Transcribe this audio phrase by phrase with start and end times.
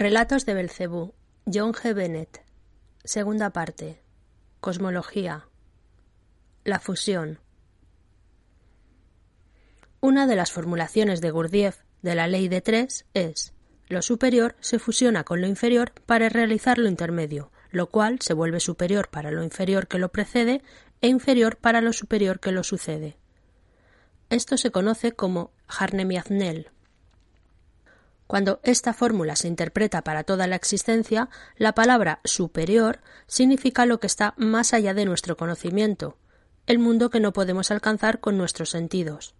[0.00, 1.12] Relatos de Belcebú,
[1.44, 1.92] John G.
[1.92, 2.40] Bennett.
[3.04, 4.00] Segunda parte.
[4.58, 5.46] Cosmología.
[6.64, 7.38] La fusión.
[10.00, 13.52] Una de las formulaciones de Gurdjieff de la ley de tres es
[13.88, 18.60] lo superior se fusiona con lo inferior para realizar lo intermedio, lo cual se vuelve
[18.60, 20.62] superior para lo inferior que lo precede
[21.02, 23.18] e inferior para lo superior que lo sucede.
[24.30, 26.70] Esto se conoce como Harnemiaznel.
[28.30, 34.06] Cuando esta fórmula se interpreta para toda la existencia, la palabra superior significa lo que
[34.06, 36.16] está más allá de nuestro conocimiento,
[36.68, 39.34] el mundo que no podemos alcanzar con nuestros sentidos.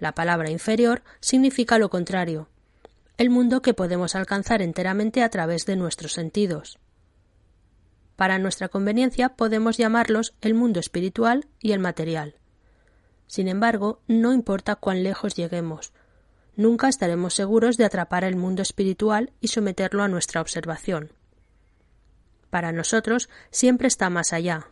[0.00, 2.48] La palabra inferior significa lo contrario,
[3.18, 6.80] el mundo que podemos alcanzar enteramente a través de nuestros sentidos.
[8.16, 12.34] Para nuestra conveniencia podemos llamarlos el mundo espiritual y el material.
[13.28, 15.92] Sin embargo, no importa cuán lejos lleguemos,
[16.58, 21.12] nunca estaremos seguros de atrapar el mundo espiritual y someterlo a nuestra observación.
[22.50, 24.66] Para nosotros siempre está más allá.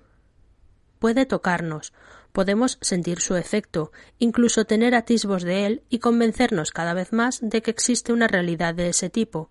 [0.99, 1.93] Puede tocarnos,
[2.33, 7.63] podemos sentir su efecto, incluso tener atisbos de él y convencernos cada vez más de
[7.63, 9.51] que existe una realidad de ese tipo,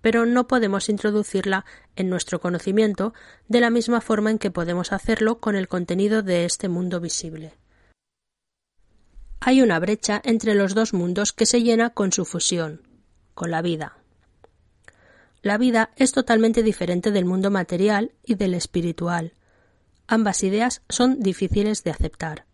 [0.00, 1.64] pero no podemos introducirla
[1.96, 3.12] en nuestro conocimiento
[3.48, 7.54] de la misma forma en que podemos hacerlo con el contenido de este mundo visible.
[9.44, 12.86] Hay una brecha entre los dos mundos que se llena con su fusión,
[13.34, 13.98] con la vida.
[15.42, 19.32] La vida es totalmente diferente del mundo material y del espiritual.
[20.06, 22.46] Ambas ideas son difíciles de aceptar.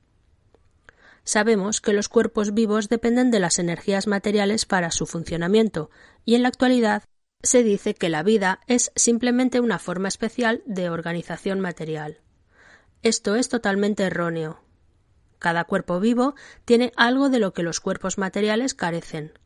[1.25, 5.91] Sabemos que los cuerpos vivos dependen de las energías materiales para su funcionamiento,
[6.25, 7.03] y en la actualidad
[7.43, 12.23] se dice que la vida es simplemente una forma especial de organización material.
[13.03, 14.63] Esto es totalmente erróneo.
[15.39, 19.39] Cada cuerpo vivo tiene algo de lo que los cuerpos materiales carecen.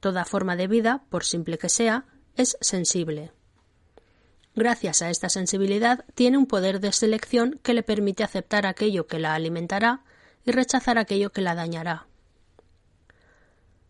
[0.00, 2.04] Toda forma de vida, por simple que sea,
[2.36, 3.32] es sensible.
[4.54, 9.18] Gracias a esta sensibilidad tiene un poder de selección que le permite aceptar aquello que
[9.18, 10.02] la alimentará
[10.44, 12.06] y rechazar aquello que la dañará.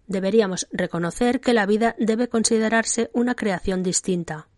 [0.09, 4.49] Deberíamos reconocer que la vida debe considerarse una creación distinta,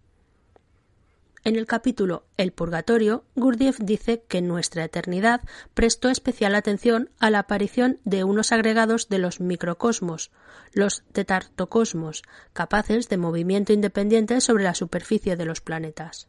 [1.45, 5.41] en el capítulo El Purgatorio, Gurdjieff dice que nuestra eternidad
[5.75, 10.31] prestó especial atención a la aparición de unos agregados de los microcosmos,
[10.73, 12.23] los tetartocosmos,
[12.53, 16.29] capaces de movimiento independiente sobre la superficie de los planetas.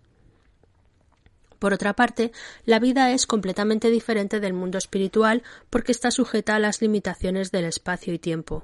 [1.60, 2.32] Por otra parte,
[2.66, 7.66] la vida es completamente diferente del mundo espiritual porque está sujeta a las limitaciones del
[7.66, 8.64] espacio y tiempo.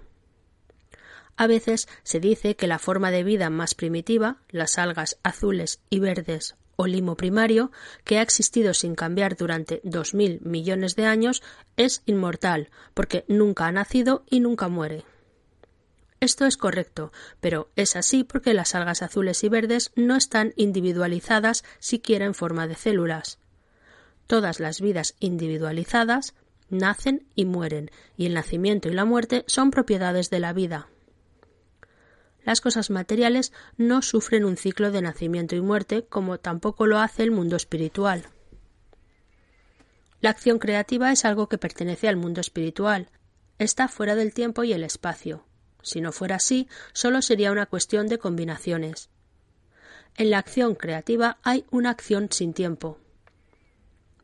[1.38, 6.00] A veces se dice que la forma de vida más primitiva, las algas azules y
[6.00, 7.72] verdes o limo primario,
[8.04, 11.42] que ha existido sin cambiar durante dos mil millones de años,
[11.78, 15.06] es inmortal, porque nunca ha nacido y nunca muere.
[16.20, 21.64] Esto es correcto, pero es así porque las algas azules y verdes no están individualizadas
[21.80, 23.40] siquiera en forma de células.
[24.28, 26.34] Todas las vidas individualizadas
[26.70, 30.90] nacen y mueren, y el nacimiento y la muerte son propiedades de la vida
[32.46, 37.24] las cosas materiales no sufren un ciclo de nacimiento y muerte como tampoco lo hace
[37.24, 38.24] el mundo espiritual.
[40.22, 43.10] La acción creativa es algo que pertenece al mundo espiritual,
[43.58, 45.44] está fuera del tiempo y el espacio.
[45.82, 49.10] Si no fuera así, solo sería una cuestión de combinaciones.
[50.16, 53.00] En la acción creativa hay una acción sin tiempo.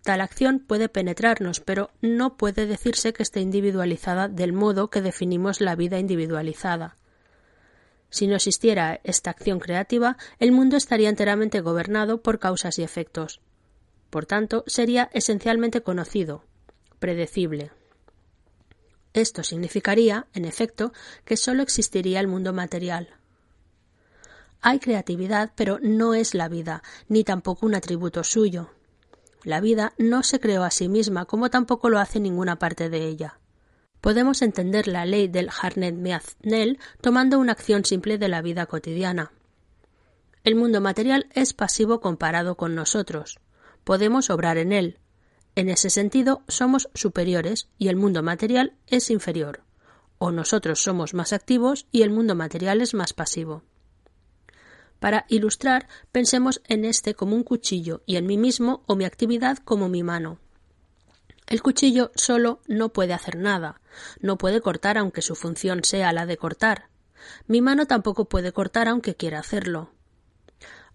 [0.03, 5.61] Tal acción puede penetrarnos, pero no puede decirse que esté individualizada del modo que definimos
[5.61, 6.97] la vida individualizada.
[8.11, 13.39] Si no existiera esta acción creativa, el mundo estaría enteramente gobernado por causas y efectos.
[14.09, 16.43] Por tanto, sería esencialmente conocido,
[16.99, 17.71] predecible.
[19.13, 20.91] Esto significaría, en efecto,
[21.23, 23.09] que sólo existiría el mundo material.
[24.61, 28.71] Hay creatividad, pero no es la vida, ni tampoco un atributo suyo.
[29.43, 33.07] La vida no se creó a sí misma, como tampoco lo hace ninguna parte de
[33.07, 33.40] ella.
[34.01, 39.31] Podemos entender la ley del Harnett-Meaznell tomando una acción simple de la vida cotidiana.
[40.43, 43.39] El mundo material es pasivo comparado con nosotros.
[43.83, 44.97] Podemos obrar en él.
[45.55, 49.61] En ese sentido, somos superiores y el mundo material es inferior.
[50.17, 53.63] O nosotros somos más activos y el mundo material es más pasivo.
[54.99, 59.59] Para ilustrar, pensemos en este como un cuchillo y en mí mismo o mi actividad
[59.59, 60.39] como mi mano.
[61.47, 63.81] El cuchillo solo no puede hacer nada,
[64.19, 66.87] no puede cortar aunque su función sea la de cortar.
[67.47, 69.91] Mi mano tampoco puede cortar aunque quiera hacerlo.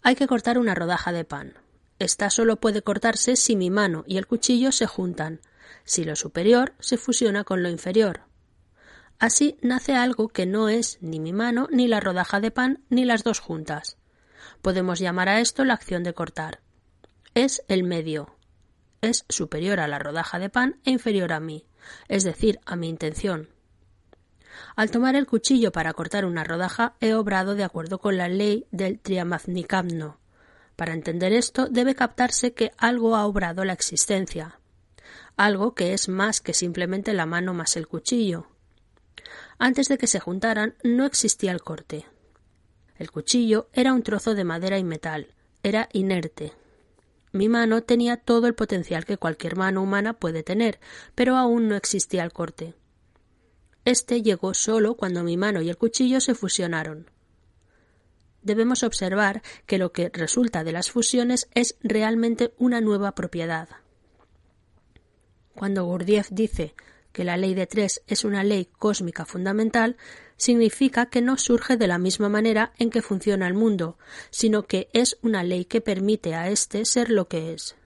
[0.03, 1.55] Hay que cortar una rodaja de pan.
[1.99, 5.41] Esta solo puede cortarse si mi mano y el cuchillo se juntan,
[5.85, 8.23] si lo superior se fusiona con lo inferior.
[9.19, 13.05] Así nace algo que no es ni mi mano, ni la rodaja de pan, ni
[13.05, 13.97] las dos juntas.
[14.61, 16.61] Podemos llamar a esto la acción de cortar.
[17.35, 18.36] Es el medio.
[19.07, 21.65] Es superior a la rodaja de pan e inferior a mí,
[22.09, 23.49] es decir, a mi intención.
[24.75, 28.67] Al tomar el cuchillo para cortar una rodaja, he obrado de acuerdo con la ley
[28.73, 30.19] del triamaznicamno.
[30.75, 34.59] Para entender esto, debe captarse que algo ha obrado la existencia,
[35.37, 38.49] algo que es más que simplemente la mano más el cuchillo.
[39.57, 42.07] Antes de que se juntaran, no existía el corte.
[42.97, 45.29] El cuchillo era un trozo de madera y metal,
[45.63, 46.55] era inerte.
[47.33, 50.81] Mi mano tenía todo el potencial que cualquier mano humana puede tener,
[51.15, 52.75] pero aún no existía el corte.
[53.85, 57.11] Este llegó solo cuando mi mano y el cuchillo se fusionaron.
[58.43, 63.69] Debemos observar que lo que resulta de las fusiones es realmente una nueva propiedad.
[65.55, 66.75] Cuando Gurdjieff dice
[67.13, 69.97] que la ley de tres es una ley cósmica fundamental,
[70.37, 73.99] significa que no surge de la misma manera en que funciona el mundo,
[74.31, 77.77] sino que es una ley que permite a éste ser lo que es.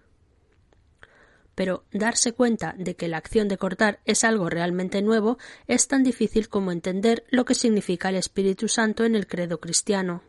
[1.54, 6.02] Pero darse cuenta de que la acción de cortar es algo realmente nuevo es tan
[6.02, 10.22] difícil como entender lo que significa el Espíritu Santo en el credo cristiano.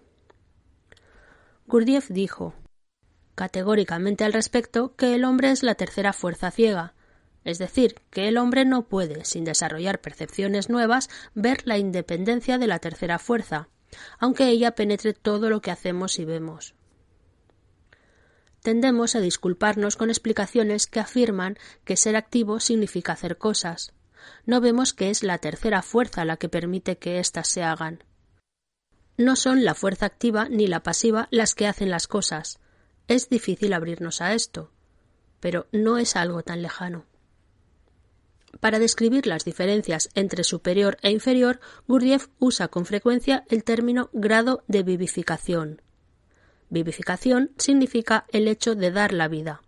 [1.67, 2.53] Gurdjieff dijo
[3.35, 6.93] categóricamente al respecto que el hombre es la tercera fuerza ciega,
[7.43, 12.67] es decir, que el hombre no puede, sin desarrollar percepciones nuevas, ver la independencia de
[12.67, 13.69] la tercera fuerza,
[14.19, 16.75] aunque ella penetre todo lo que hacemos y vemos.
[18.61, 23.93] Tendemos a disculparnos con explicaciones que afirman que ser activo significa hacer cosas.
[24.45, 28.03] No vemos que es la tercera fuerza la que permite que éstas se hagan.
[29.17, 32.59] No son la fuerza activa ni la pasiva las que hacen las cosas.
[33.07, 34.71] Es difícil abrirnos a esto,
[35.39, 37.05] pero no es algo tan lejano.
[38.59, 44.63] Para describir las diferencias entre superior e inferior, Gurdjieff usa con frecuencia el término grado
[44.67, 45.81] de vivificación.
[46.69, 49.61] Vivificación significa el hecho de dar la vida.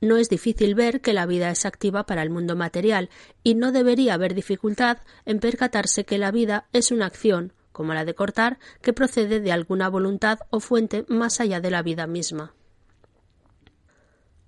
[0.00, 3.08] No es difícil ver que la vida es activa para el mundo material
[3.42, 8.04] y no debería haber dificultad en percatarse que la vida es una acción, como la
[8.04, 12.54] de cortar, que procede de alguna voluntad o fuente más allá de la vida misma.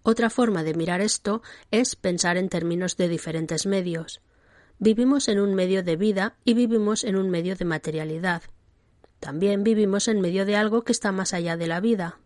[0.09, 1.43] Otra forma de mirar esto
[1.73, 4.21] es pensar en términos de diferentes medios.
[4.79, 8.45] Vivimos en un medio de vida y vivimos en un medio de materialidad.
[9.19, 12.21] También vivimos en medio de algo que está más allá de la vida.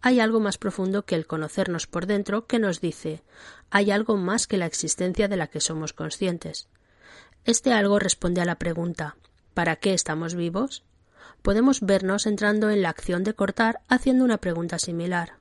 [0.00, 3.22] Hay algo más profundo que el conocernos por dentro que nos dice
[3.70, 6.68] hay algo más que la existencia de la que somos conscientes.
[7.44, 9.16] Este algo responde a la pregunta
[9.54, 10.82] ¿para qué estamos vivos?
[11.40, 15.39] Podemos vernos entrando en la acción de cortar haciendo una pregunta similar.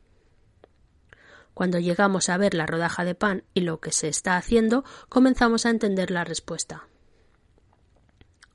[1.59, 5.65] Cuando llegamos a ver la rodaja de pan y lo que se está haciendo, comenzamos
[5.65, 6.87] a entender la respuesta.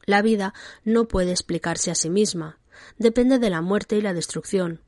[0.07, 0.55] La vida
[0.85, 2.61] no puede explicarse a sí misma,
[2.97, 4.81] depende de la muerte y la destrucción.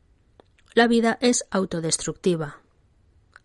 [0.73, 2.63] La vida es autodestructiva.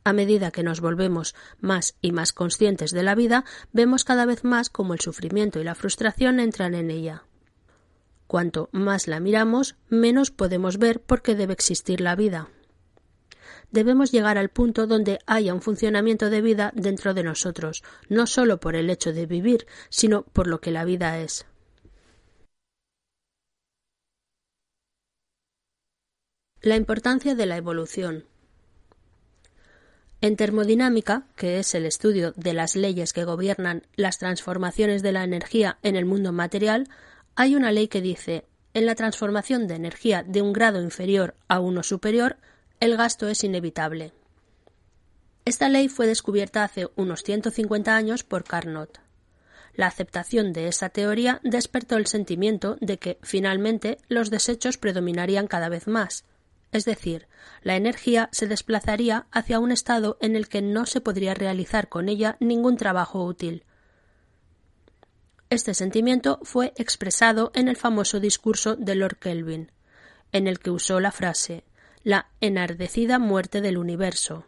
[0.05, 4.45] A medida que nos volvemos más y más conscientes de la vida, vemos cada vez
[4.45, 7.25] más cómo el sufrimiento y la frustración entran en ella.
[8.25, 12.47] Cuanto más la miramos, menos podemos ver por qué debe existir la vida
[13.71, 18.59] debemos llegar al punto donde haya un funcionamiento de vida dentro de nosotros, no solo
[18.59, 21.45] por el hecho de vivir, sino por lo que la vida es.
[26.61, 28.25] La importancia de la evolución.
[30.21, 35.23] En termodinámica, que es el estudio de las leyes que gobiernan las transformaciones de la
[35.23, 36.87] energía en el mundo material,
[37.35, 41.59] hay una ley que dice en la transformación de energía de un grado inferior a
[41.59, 42.37] uno superior
[42.81, 44.11] el gasto es inevitable.
[45.45, 48.99] Esta ley fue descubierta hace unos 150 años por Carnot.
[49.75, 55.69] La aceptación de esa teoría despertó el sentimiento de que, finalmente, los desechos predominarían cada
[55.69, 56.25] vez más,
[56.71, 57.27] es decir,
[57.61, 62.09] la energía se desplazaría hacia un estado en el que no se podría realizar con
[62.09, 63.63] ella ningún trabajo útil.
[65.51, 69.71] Este sentimiento fue expresado en el famoso discurso de Lord Kelvin,
[70.31, 71.63] en el que usó la frase
[72.03, 74.45] la enardecida muerte del universo.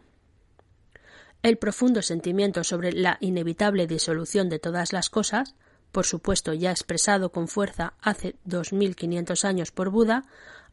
[1.42, 5.54] El profundo sentimiento sobre la inevitable disolución de todas las cosas,
[5.92, 10.24] por supuesto ya expresado con fuerza hace dos mil quinientos años por Buda,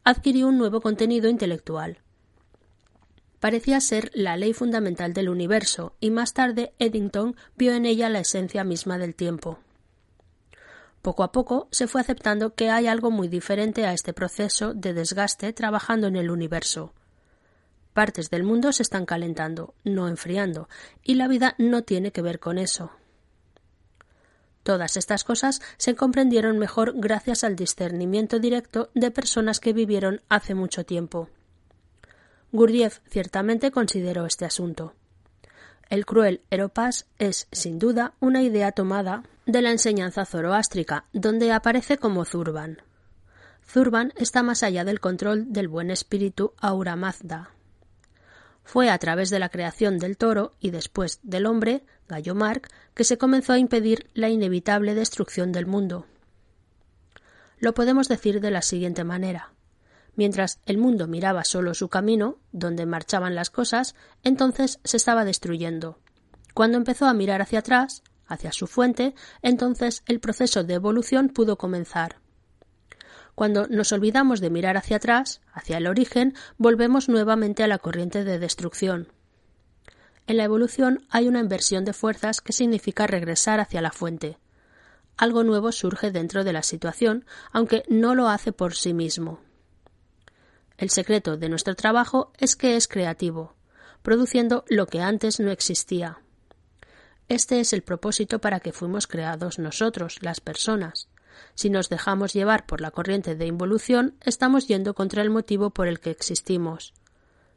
[0.02, 1.98] adquirió un nuevo contenido intelectual.
[3.38, 8.20] Parecía ser la ley fundamental del universo, y más tarde Eddington vio en ella la
[8.20, 9.58] esencia misma del tiempo.
[11.02, 14.94] Poco a poco se fue aceptando que hay algo muy diferente a este proceso de
[14.94, 16.94] desgaste trabajando en el universo.
[17.92, 20.68] Partes del mundo se están calentando, no enfriando,
[21.02, 22.92] y la vida no tiene que ver con eso.
[24.62, 30.54] Todas estas cosas se comprendieron mejor gracias al discernimiento directo de personas que vivieron hace
[30.54, 31.28] mucho tiempo.
[32.52, 34.94] Gurdjieff ciertamente consideró este asunto.
[35.92, 41.98] El cruel Eropas es, sin duda, una idea tomada de la enseñanza zoroástrica, donde aparece
[41.98, 42.80] como Zurban.
[43.62, 47.50] Zurban está más allá del control del buen espíritu Aura Mazda.
[48.64, 53.04] Fue a través de la creación del toro y después del hombre, Gallo Mark, que
[53.04, 56.06] se comenzó a impedir la inevitable destrucción del mundo.
[57.58, 59.52] Lo podemos decir de la siguiente manera.
[60.14, 65.98] Mientras el mundo miraba solo su camino, donde marchaban las cosas, entonces se estaba destruyendo.
[66.54, 71.56] Cuando empezó a mirar hacia atrás, hacia su fuente, entonces el proceso de evolución pudo
[71.56, 72.16] comenzar.
[73.34, 78.24] Cuando nos olvidamos de mirar hacia atrás, hacia el origen, volvemos nuevamente a la corriente
[78.24, 79.08] de destrucción.
[80.26, 84.38] En la evolución hay una inversión de fuerzas que significa regresar hacia la fuente.
[85.16, 89.40] Algo nuevo surge dentro de la situación, aunque no lo hace por sí mismo.
[90.76, 93.54] El secreto de nuestro trabajo es que es creativo,
[94.02, 96.20] produciendo lo que antes no existía.
[97.28, 101.08] Este es el propósito para que fuimos creados nosotros, las personas.
[101.54, 105.88] Si nos dejamos llevar por la corriente de involución, estamos yendo contra el motivo por
[105.88, 106.92] el que existimos.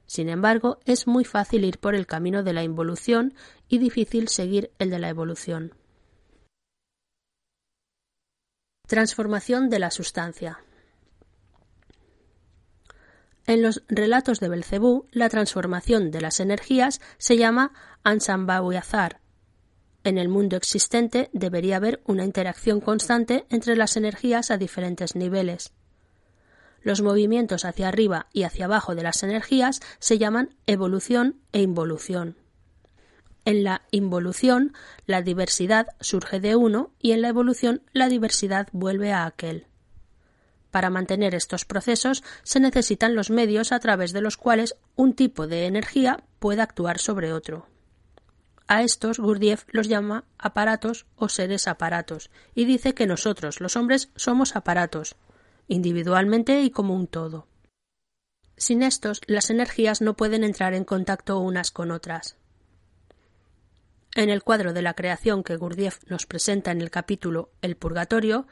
[0.05, 3.33] Sin embargo, es muy fácil ir por el camino de la involución
[3.67, 5.73] y difícil seguir el de la evolución.
[8.87, 10.59] Transformación de la sustancia.
[13.47, 17.73] En los relatos de Belcebú, la transformación de las energías se llama
[18.03, 19.19] Ansambauazar,
[20.05, 25.73] en el mundo existente debería haber una interacción constante entre las energías a diferentes niveles.
[26.83, 32.37] Los movimientos hacia arriba y hacia abajo de las energías se llaman evolución e involución.
[33.45, 34.73] En la involución,
[35.07, 39.65] la diversidad surge de uno y en la evolución la diversidad vuelve a aquel.
[40.75, 45.47] Para mantener estos procesos se necesitan los medios a través de los cuales un tipo
[45.47, 47.65] de energía puede actuar sobre otro.
[48.67, 54.09] A estos Gurdjieff los llama aparatos o seres aparatos y dice que nosotros, los hombres,
[54.17, 55.15] somos aparatos,
[55.69, 57.47] individualmente y como un todo.
[58.57, 62.35] Sin estos, las energías no pueden entrar en contacto unas con otras.
[64.13, 68.45] En el cuadro de la creación que Gurdjieff nos presenta en el capítulo El Purgatorio,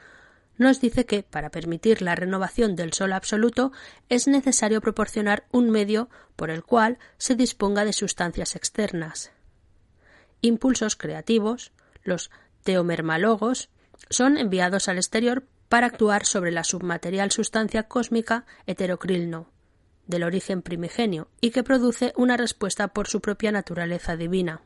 [0.56, 3.72] nos dice que, para permitir la renovación del Sol absoluto,
[4.08, 9.32] es necesario proporcionar un medio por el cual se disponga de sustancias externas,
[10.40, 12.30] impulsos creativos, los
[12.62, 13.70] teomermalogos,
[14.10, 19.48] son enviados al exterior para actuar sobre la submaterial sustancia cósmica heterocrilno,
[20.06, 24.60] del origen primigenio, y que produce una respuesta por su propia naturaleza divina.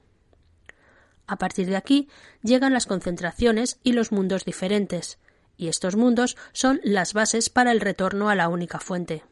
[1.27, 2.09] A partir de aquí
[2.43, 5.19] llegan las concentraciones y los mundos diferentes,
[5.59, 9.25] y estos mundos son las bases para el retorno a la única fuente.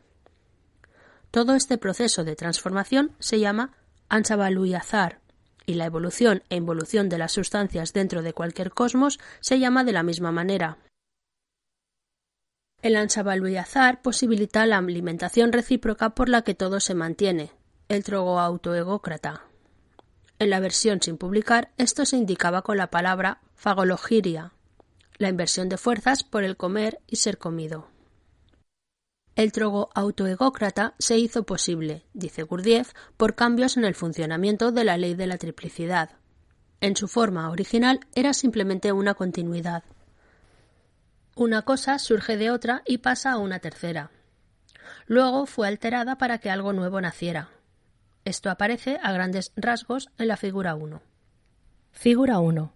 [1.30, 3.72] Todo este proceso de transformación se llama
[4.08, 5.20] Ansabaluyazar,
[5.64, 9.92] y la evolución e involución de las sustancias dentro de cualquier cosmos se llama de
[9.92, 10.78] la misma manera.
[12.82, 17.52] El ansabaluyazar posibilita la alimentación recíproca por la que todo se mantiene,
[17.88, 19.44] el trogo autoegócrata.
[20.38, 24.52] En la versión sin publicar, esto se indicaba con la palabra fagologiria,
[25.18, 27.88] la inversión de fuerzas por el comer y ser comido.
[29.36, 34.96] El trogo autoegócrata se hizo posible, dice Gurdjieff, por cambios en el funcionamiento de la
[34.96, 36.10] ley de la triplicidad.
[36.80, 39.84] En su forma original era simplemente una continuidad.
[41.34, 44.10] Una cosa surge de otra y pasa a una tercera.
[45.06, 47.50] Luego fue alterada para que algo nuevo naciera.
[48.24, 51.02] Esto aparece a grandes rasgos en la figura 1.
[51.92, 52.74] Figura 1.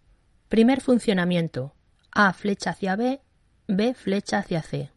[0.48, 1.74] Primer funcionamiento.
[2.12, 3.20] A flecha hacia B,
[3.68, 4.90] B flecha hacia C.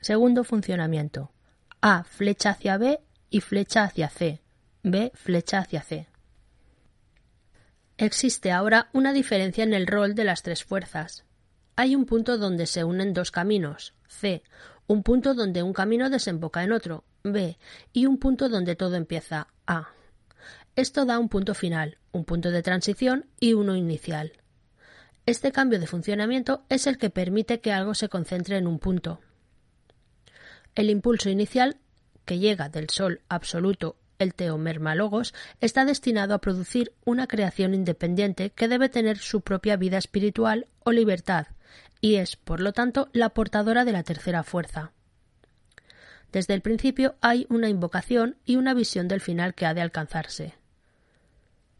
[0.00, 1.32] Segundo funcionamiento.
[1.80, 4.40] A flecha hacia B y flecha hacia C.
[4.84, 6.06] B flecha hacia C.
[7.98, 11.24] Existe ahora una diferencia en el rol de las tres fuerzas.
[11.74, 14.42] Hay un punto donde se unen dos caminos, C,
[14.86, 17.58] un punto donde un camino desemboca en otro, B,
[17.92, 19.88] y un punto donde todo empieza, A.
[20.76, 24.39] Esto da un punto final, un punto de transición y uno inicial.
[25.30, 29.20] Este cambio de funcionamiento es el que permite que algo se concentre en un punto.
[30.74, 31.76] El impulso inicial,
[32.24, 38.66] que llega del Sol absoluto, el teomermalogos, está destinado a producir una creación independiente que
[38.66, 41.46] debe tener su propia vida espiritual o libertad,
[42.00, 44.90] y es, por lo tanto, la portadora de la tercera fuerza.
[46.32, 50.59] Desde el principio hay una invocación y una visión del final que ha de alcanzarse.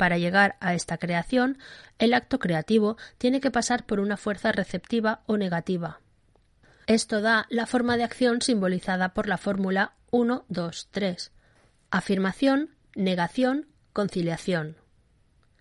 [0.00, 1.58] Para llegar a esta creación,
[1.98, 6.00] el acto creativo tiene que pasar por una fuerza receptiva o negativa.
[6.86, 11.32] Esto da la forma de acción simbolizada por la fórmula 1, 2, 3.
[11.90, 14.76] Afirmación, negación, conciliación.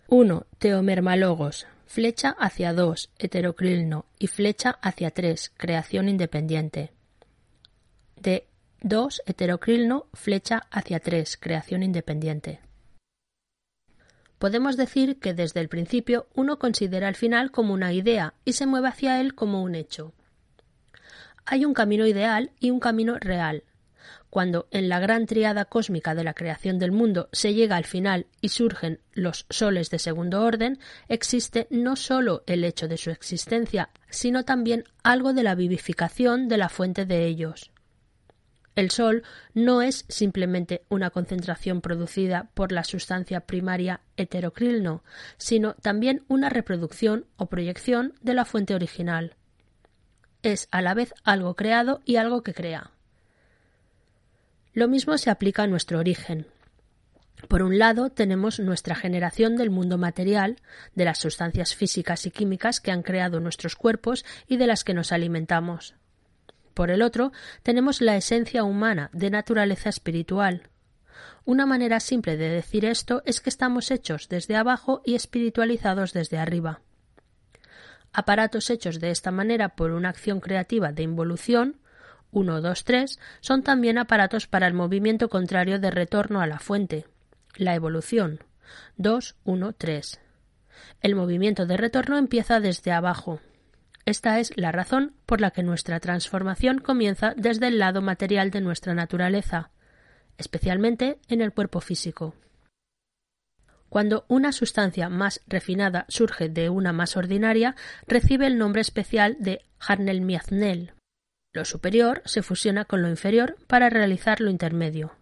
[0.07, 0.45] 1.
[0.57, 1.67] Teomermalogos.
[1.85, 6.93] Flecha hacia 2, heterocrilno, y flecha hacia 3, creación independiente.
[8.15, 8.47] De
[8.83, 12.61] 2, heterocrilno, flecha hacia 3, creación independiente.
[14.39, 18.65] Podemos decir que desde el principio uno considera el final como una idea y se
[18.65, 20.13] mueve hacia él como un hecho.
[21.45, 23.63] Hay un camino ideal y un camino real.
[24.29, 28.27] Cuando en la gran triada cósmica de la creación del mundo se llega al final
[28.39, 30.79] y surgen los soles de segundo orden,
[31.09, 36.57] existe no sólo el hecho de su existencia, sino también algo de la vivificación de
[36.57, 37.71] la fuente de ellos.
[38.79, 45.03] El Sol no es simplemente una concentración producida por la sustancia primaria heterocrilno,
[45.35, 49.35] sino también una reproducción o proyección de la fuente original.
[50.43, 52.91] Es a la vez algo creado y algo que crea.
[54.71, 56.47] Lo mismo se aplica a nuestro origen.
[57.49, 60.55] Por un lado, tenemos nuestra generación del mundo material,
[60.95, 64.93] de las sustancias físicas y químicas que han creado nuestros cuerpos y de las que
[64.93, 65.95] nos alimentamos.
[66.79, 70.69] Por el otro, tenemos la esencia humana de naturaleza espiritual.
[71.43, 76.37] Una manera simple de decir esto es que estamos hechos desde abajo y espiritualizados desde
[76.37, 76.79] arriba.
[78.13, 81.81] Aparatos hechos de esta manera por una acción creativa de involución
[82.31, 87.05] 1, 2, 3 son también aparatos para el movimiento contrario de retorno a la fuente,
[87.57, 88.39] la evolución
[88.95, 90.21] 2, 1, 3.
[91.01, 93.41] El movimiento de retorno empieza desde abajo,
[94.09, 98.61] esta es la razón por la que nuestra transformación comienza desde el lado material de
[98.61, 99.71] nuestra naturaleza,
[100.37, 102.35] especialmente en el cuerpo físico.
[103.89, 107.75] Cuando una sustancia más refinada surge de una más ordinaria,
[108.07, 110.93] recibe el nombre especial de Harnel-Miaznel.
[111.53, 115.15] Lo superior se fusiona con lo inferior para realizar lo intermedio.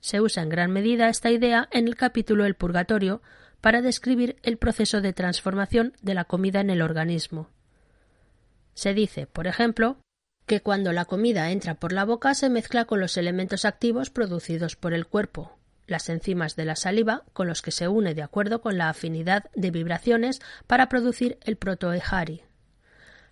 [0.00, 3.22] Se usa en gran medida esta idea en el capítulo El Purgatorio
[3.60, 7.53] para describir el proceso de transformación de la comida en el organismo.
[8.74, 9.98] Se dice, por ejemplo,
[10.46, 14.76] que cuando la comida entra por la boca se mezcla con los elementos activos producidos
[14.76, 18.60] por el cuerpo, las enzimas de la saliva, con los que se une de acuerdo
[18.60, 22.42] con la afinidad de vibraciones para producir el protoehari.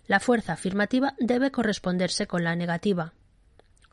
[0.05, 3.13] La fuerza afirmativa debe corresponderse con la negativa.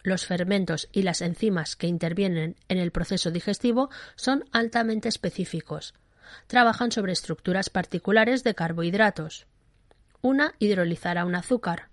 [0.03, 5.95] Los fermentos y las enzimas que intervienen en el proceso digestivo son altamente específicos.
[6.47, 9.47] Trabajan sobre estructuras particulares de carbohidratos,
[10.23, 11.89] una hidrolizará un azúcar,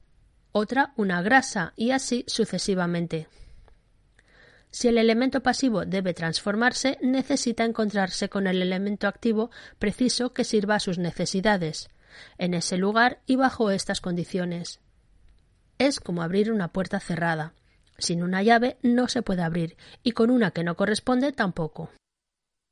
[0.52, 3.28] otra una grasa y así sucesivamente.
[4.70, 10.76] Si el elemento pasivo debe transformarse, necesita encontrarse con el elemento activo preciso que sirva
[10.76, 11.90] a sus necesidades,
[12.38, 14.80] en ese lugar y bajo estas condiciones.
[15.78, 17.54] Es como abrir una puerta cerrada.
[17.98, 21.90] Sin una llave no se puede abrir, y con una que no corresponde tampoco.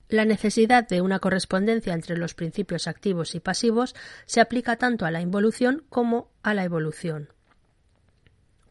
[0.07, 5.11] La necesidad de una correspondencia entre los principios activos y pasivos se aplica tanto a
[5.11, 7.29] la involución como a la evolución.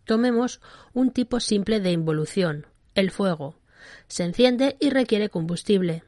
[0.05, 0.61] Tomemos
[0.93, 3.59] un tipo simple de involución, el fuego.
[4.07, 6.05] Se enciende y requiere combustible.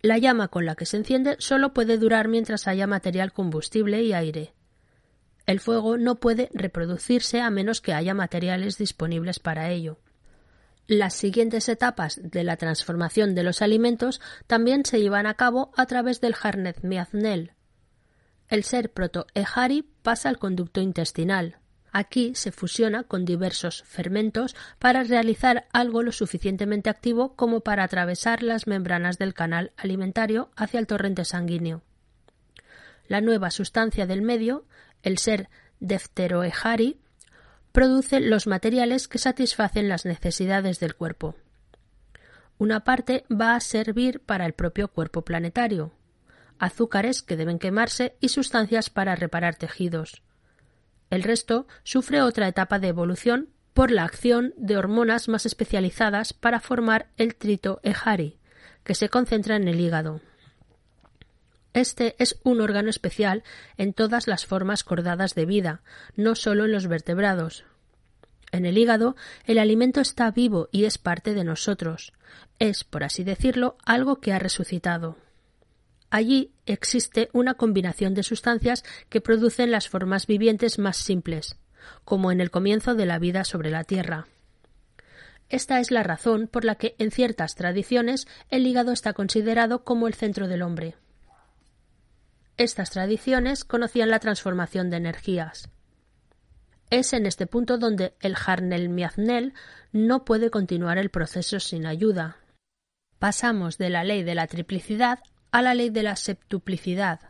[0.00, 4.12] La llama con la que se enciende solo puede durar mientras haya material combustible y
[4.12, 4.54] aire.
[5.44, 9.98] El fuego no puede reproducirse a menos que haya materiales disponibles para ello.
[10.88, 15.86] Las siguientes etapas de la transformación de los alimentos también se llevan a cabo a
[15.86, 17.52] través del Harnet Miaznel.
[18.48, 21.58] El ser proto-ehari pasa al conducto intestinal.
[21.90, 28.44] Aquí se fusiona con diversos fermentos para realizar algo lo suficientemente activo como para atravesar
[28.44, 31.82] las membranas del canal alimentario hacia el torrente sanguíneo.
[33.08, 34.66] La nueva sustancia del medio,
[35.02, 35.48] el ser
[35.80, 37.00] defteroehari,
[37.76, 41.34] produce los materiales que satisfacen las necesidades del cuerpo.
[42.56, 45.92] Una parte va a servir para el propio cuerpo planetario,
[46.58, 50.22] azúcares que deben quemarse y sustancias para reparar tejidos.
[51.10, 56.60] El resto sufre otra etapa de evolución por la acción de hormonas más especializadas para
[56.60, 58.38] formar el trito ehari,
[58.84, 60.22] que se concentra en el hígado.
[61.76, 63.44] Este es un órgano especial
[63.76, 65.82] en todas las formas cordadas de vida,
[66.14, 67.66] no solo en los vertebrados.
[68.50, 72.14] En el hígado, el alimento está vivo y es parte de nosotros.
[72.58, 75.18] Es, por así decirlo, algo que ha resucitado.
[76.08, 81.56] Allí existe una combinación de sustancias que producen las formas vivientes más simples,
[82.06, 84.28] como en el comienzo de la vida sobre la Tierra.
[85.50, 90.06] Esta es la razón por la que en ciertas tradiciones el hígado está considerado como
[90.06, 90.96] el centro del hombre.
[92.58, 95.68] Estas tradiciones conocían la transformación de energías.
[96.88, 99.52] Es en este punto donde el Harnel Miaznel
[99.92, 102.38] no puede continuar el proceso sin ayuda.
[103.18, 105.18] Pasamos de la ley de la triplicidad
[105.50, 107.20] a la ley de la septuplicidad.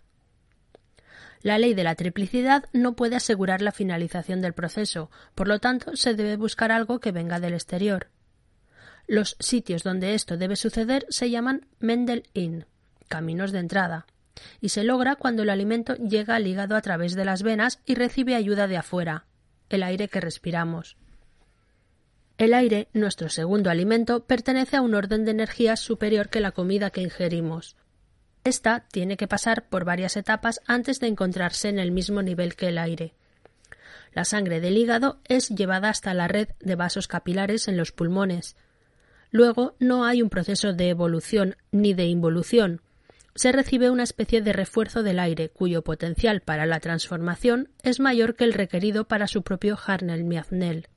[1.42, 5.96] La ley de la triplicidad no puede asegurar la finalización del proceso, por lo tanto
[5.96, 8.08] se debe buscar algo que venga del exterior.
[9.06, 12.66] Los sitios donde esto debe suceder se llaman Mendel Inn,
[13.08, 14.06] caminos de entrada,
[14.60, 17.94] y se logra cuando el alimento llega al hígado a través de las venas y
[17.94, 19.26] recibe ayuda de afuera,
[19.68, 20.96] el aire que respiramos.
[22.38, 26.90] El aire, nuestro segundo alimento, pertenece a un orden de energías superior que la comida
[26.90, 27.76] que ingerimos.
[28.44, 32.68] Esta tiene que pasar por varias etapas antes de encontrarse en el mismo nivel que
[32.68, 33.14] el aire.
[34.12, 38.56] La sangre del hígado es llevada hasta la red de vasos capilares en los pulmones.
[39.30, 42.82] Luego no hay un proceso de evolución ni de involución.
[43.36, 48.34] Se recibe una especie de refuerzo del aire cuyo potencial para la transformación es mayor
[48.34, 50.88] que el requerido para su propio Harnell-Miaznel.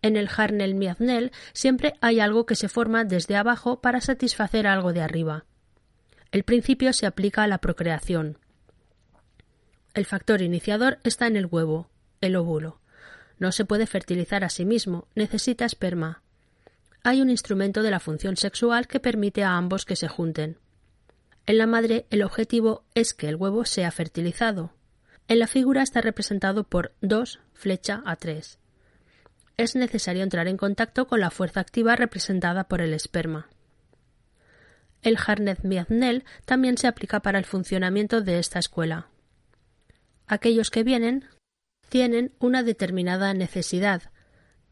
[0.00, 5.02] En el Harnell-Miaznel siempre hay algo que se forma desde abajo para satisfacer algo de
[5.02, 5.44] arriba.
[6.30, 8.38] El principio se aplica a la procreación.
[9.92, 11.90] El factor iniciador está en el huevo,
[12.22, 12.80] el óvulo.
[13.38, 16.22] No se puede fertilizar a sí mismo, necesita esperma.
[17.04, 20.61] Hay un instrumento de la función sexual que permite a ambos que se junten.
[21.52, 24.72] En la madre el objetivo es que el huevo sea fertilizado.
[25.28, 28.58] En la figura está representado por 2 flecha a 3
[29.58, 33.50] es necesario entrar en contacto con la fuerza activa representada por el esperma.
[35.02, 39.08] El Harnett Miaznel también se aplica para el funcionamiento de esta escuela.
[40.26, 41.26] Aquellos que vienen
[41.90, 44.04] tienen una determinada necesidad,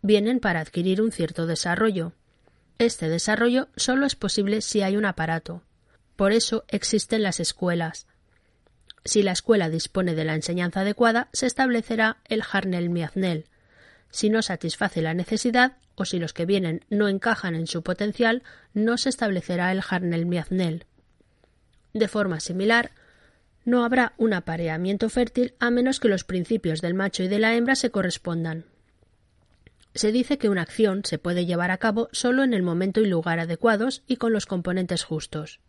[0.00, 2.14] vienen para adquirir un cierto desarrollo.
[2.78, 5.62] Este desarrollo solo es posible si hay un aparato.
[6.20, 8.06] Por eso existen las escuelas.
[9.06, 13.46] Si la escuela dispone de la enseñanza adecuada, se establecerá el Harnell Miaznel,
[14.10, 18.42] si no satisface la necesidad o si los que vienen no encajan en su potencial,
[18.74, 20.84] no se establecerá el Harnell-Miaznel.
[21.94, 22.90] De forma similar,
[23.64, 27.54] no habrá un apareamiento fértil a menos que los principios del macho y de la
[27.54, 28.66] hembra se correspondan.
[29.94, 33.06] Se dice que una acción se puede llevar a cabo solo en el momento y
[33.06, 35.60] lugar adecuados y con los componentes justos.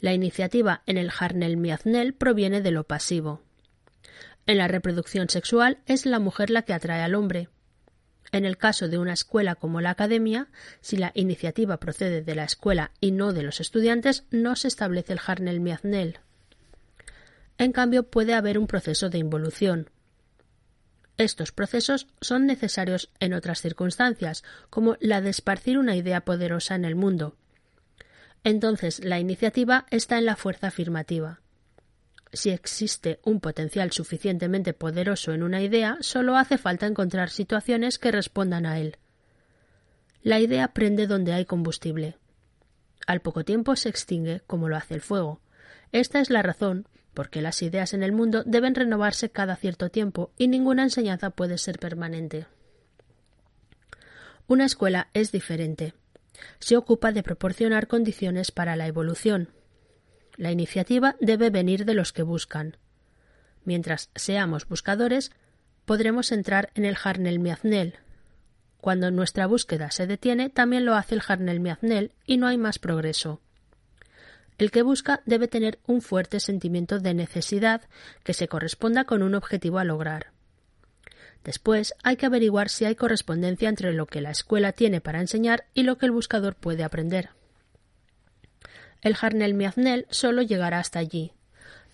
[0.00, 3.42] La iniciativa en el Harnell-Miaznel proviene de lo pasivo.
[4.46, 7.48] En la reproducción sexual es la mujer la que atrae al hombre.
[8.32, 10.48] En el caso de una escuela como la academia,
[10.80, 15.12] si la iniciativa procede de la escuela y no de los estudiantes, no se establece
[15.12, 16.18] el Harnell Miaznel.
[17.58, 19.90] En cambio, puede haber un proceso de involución.
[21.16, 26.84] Estos procesos son necesarios en otras circunstancias, como la de esparcir una idea poderosa en
[26.84, 27.36] el mundo.
[28.46, 31.40] Entonces, la iniciativa está en la fuerza afirmativa.
[32.32, 38.12] Si existe un potencial suficientemente poderoso en una idea, solo hace falta encontrar situaciones que
[38.12, 38.98] respondan a él.
[40.22, 42.18] La idea prende donde hay combustible.
[43.08, 45.40] Al poco tiempo se extingue, como lo hace el fuego.
[45.90, 49.90] Esta es la razón por qué las ideas en el mundo deben renovarse cada cierto
[49.90, 52.46] tiempo y ninguna enseñanza puede ser permanente.
[54.46, 55.94] Una escuela es diferente.
[56.58, 59.50] Se ocupa de proporcionar condiciones para la evolución,
[60.36, 62.76] la iniciativa debe venir de los que buscan.
[63.64, 65.32] Mientras seamos buscadores,
[65.86, 67.94] podremos entrar en el Harnell Miaznel.
[68.78, 72.78] Cuando nuestra búsqueda se detiene, también lo hace el Harnell Miaznel y no hay más
[72.78, 73.40] progreso.
[74.58, 77.82] El que busca debe tener un fuerte sentimiento de necesidad
[78.22, 80.35] que se corresponda con un objetivo a lograr.
[81.46, 85.66] Después hay que averiguar si hay correspondencia entre lo que la escuela tiene para enseñar
[85.74, 87.28] y lo que el buscador puede aprender.
[89.00, 91.34] El Harnell Miaznel solo llegará hasta allí,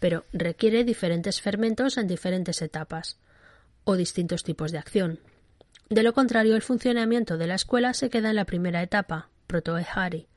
[0.01, 3.19] pero requiere diferentes fermentos en diferentes etapas
[3.85, 5.21] o distintos tipos de acción.
[5.91, 10.29] De lo contrario, el funcionamiento de la escuela se queda en la primera etapa, protoehari.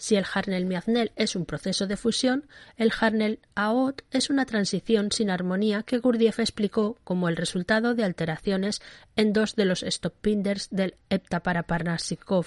[0.00, 2.46] Si el Harnell Miaznel es un proceso de fusión,
[2.78, 8.04] el Harnell Aot es una transición sin armonía que Gurdjieff explicó como el resultado de
[8.04, 8.80] alteraciones
[9.14, 12.46] en dos de los stoppinders del Heptaparaparnassikov,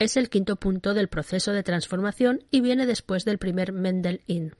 [0.00, 4.56] es el quinto punto del proceso de transformación y viene después del primer Mendel-In.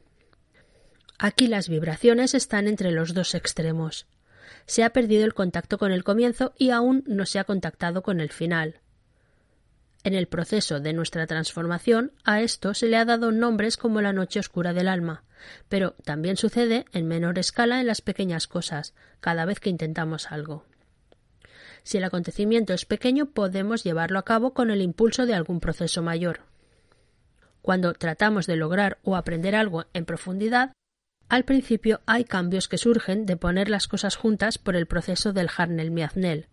[1.19, 4.07] Aquí las vibraciones están entre los dos extremos.
[4.67, 8.21] Se ha perdido el contacto con el comienzo y aún no se ha contactado con
[8.21, 8.81] el final.
[10.03, 14.15] En el proceso de nuestra transformación a esto se le ha dado nombres como la
[14.15, 15.25] noche oscura del alma,
[15.69, 20.65] pero también sucede en menor escala en las pequeñas cosas, cada vez que intentamos algo.
[21.83, 26.03] Si el acontecimiento es pequeño, podemos llevarlo a cabo con el impulso de algún proceso
[26.03, 26.41] mayor.
[27.63, 30.73] Cuando tratamos de lograr o aprender algo en profundidad,
[31.29, 35.49] al principio hay cambios que surgen de poner las cosas juntas por el proceso del
[35.49, 36.49] Harnell-Miaznell.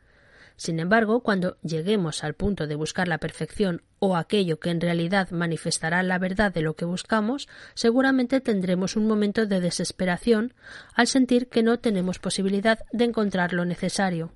[0.57, 5.29] Sin embargo, cuando lleguemos al punto de buscar la perfección o aquello que en realidad
[5.29, 10.55] manifestará la verdad de lo que buscamos, seguramente tendremos un momento de desesperación
[10.95, 14.31] al sentir que no tenemos posibilidad de encontrar lo necesario.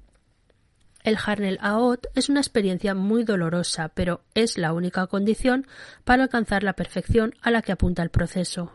[1.04, 5.66] El Harnell Aot es una experiencia muy dolorosa, pero es la única condición
[6.04, 8.74] para alcanzar la perfección a la que apunta el proceso.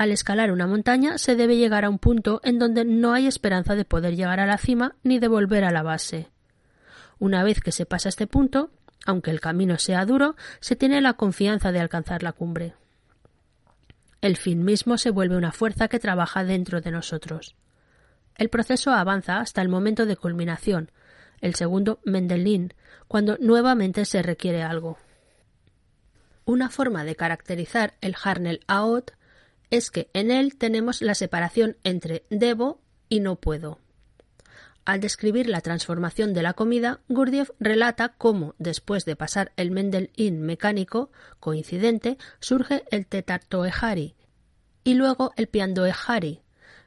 [0.00, 3.74] Al escalar una montaña se debe llegar a un punto en donde no hay esperanza
[3.74, 6.30] de poder llegar a la cima ni de volver a la base.
[7.18, 8.70] Una vez que se pasa este punto,
[9.04, 12.72] aunque el camino sea duro, se tiene la confianza de alcanzar la cumbre.
[14.22, 17.54] El fin mismo se vuelve una fuerza que trabaja dentro de nosotros.
[18.38, 20.90] El proceso avanza hasta el momento de culminación,
[21.42, 22.72] el segundo Mendelin,
[23.06, 24.96] cuando nuevamente se requiere algo.
[26.46, 29.12] Una forma de caracterizar el Harnell Aot
[29.70, 33.78] es que en él tenemos la separación entre debo y no puedo.
[34.84, 40.40] Al describir la transformación de la comida, Gurdjieff relata cómo, después de pasar el Mendel-In
[40.40, 44.16] mecánico coincidente, surge el Tetartoehari
[44.82, 46.40] y luego el Piandoehari.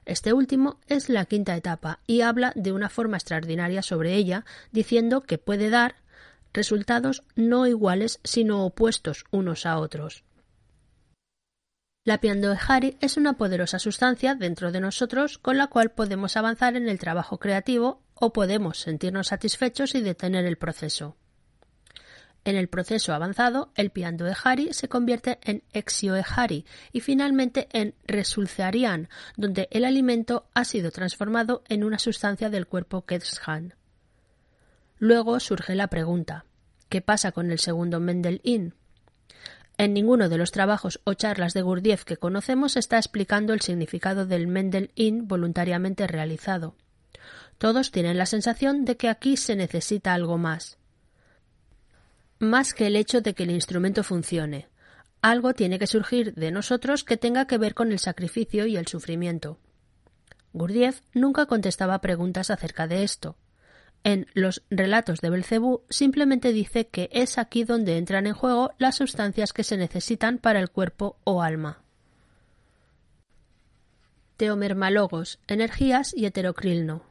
[0.05, 5.21] Este último es la quinta etapa y habla de una forma extraordinaria sobre ella, diciendo
[5.21, 5.95] que puede dar
[6.51, 10.23] resultados no iguales sino opuestos unos a otros.
[12.05, 16.89] La Piandoehari es una poderosa sustancia dentro de nosotros con la cual podemos avanzar en
[16.89, 21.15] el trabajo creativo o podemos sentirnos satisfechos y detener el proceso.
[22.43, 29.69] En el proceso avanzado, el Piandoehari se convierte en Exioehari y finalmente en Resulcearian, donde
[29.71, 33.75] el alimento ha sido transformado en una sustancia del cuerpo Ketshan.
[34.97, 36.43] Luego surge la pregunta:
[36.89, 38.73] ¿qué pasa con el segundo Mendel-In?
[39.83, 44.25] En ninguno de los trabajos o charlas de Gurdjieff que conocemos está explicando el significado
[44.25, 46.77] del Mendel-In voluntariamente realizado.
[47.57, 50.77] Todos tienen la sensación de que aquí se necesita algo más.
[52.39, 54.69] Más que el hecho de que el instrumento funcione.
[55.21, 58.87] Algo tiene que surgir de nosotros que tenga que ver con el sacrificio y el
[58.87, 59.59] sufrimiento.
[60.53, 63.35] Gurdjieff nunca contestaba preguntas acerca de esto.
[64.03, 68.95] En los relatos de Belcebú simplemente dice que es aquí donde entran en juego las
[68.95, 71.81] sustancias que se necesitan para el cuerpo o alma.
[74.35, 77.03] Teomermalogos, energías y heterocrilno.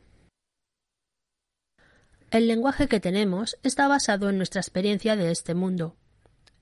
[2.30, 5.96] El lenguaje que tenemos está basado en nuestra experiencia de este mundo.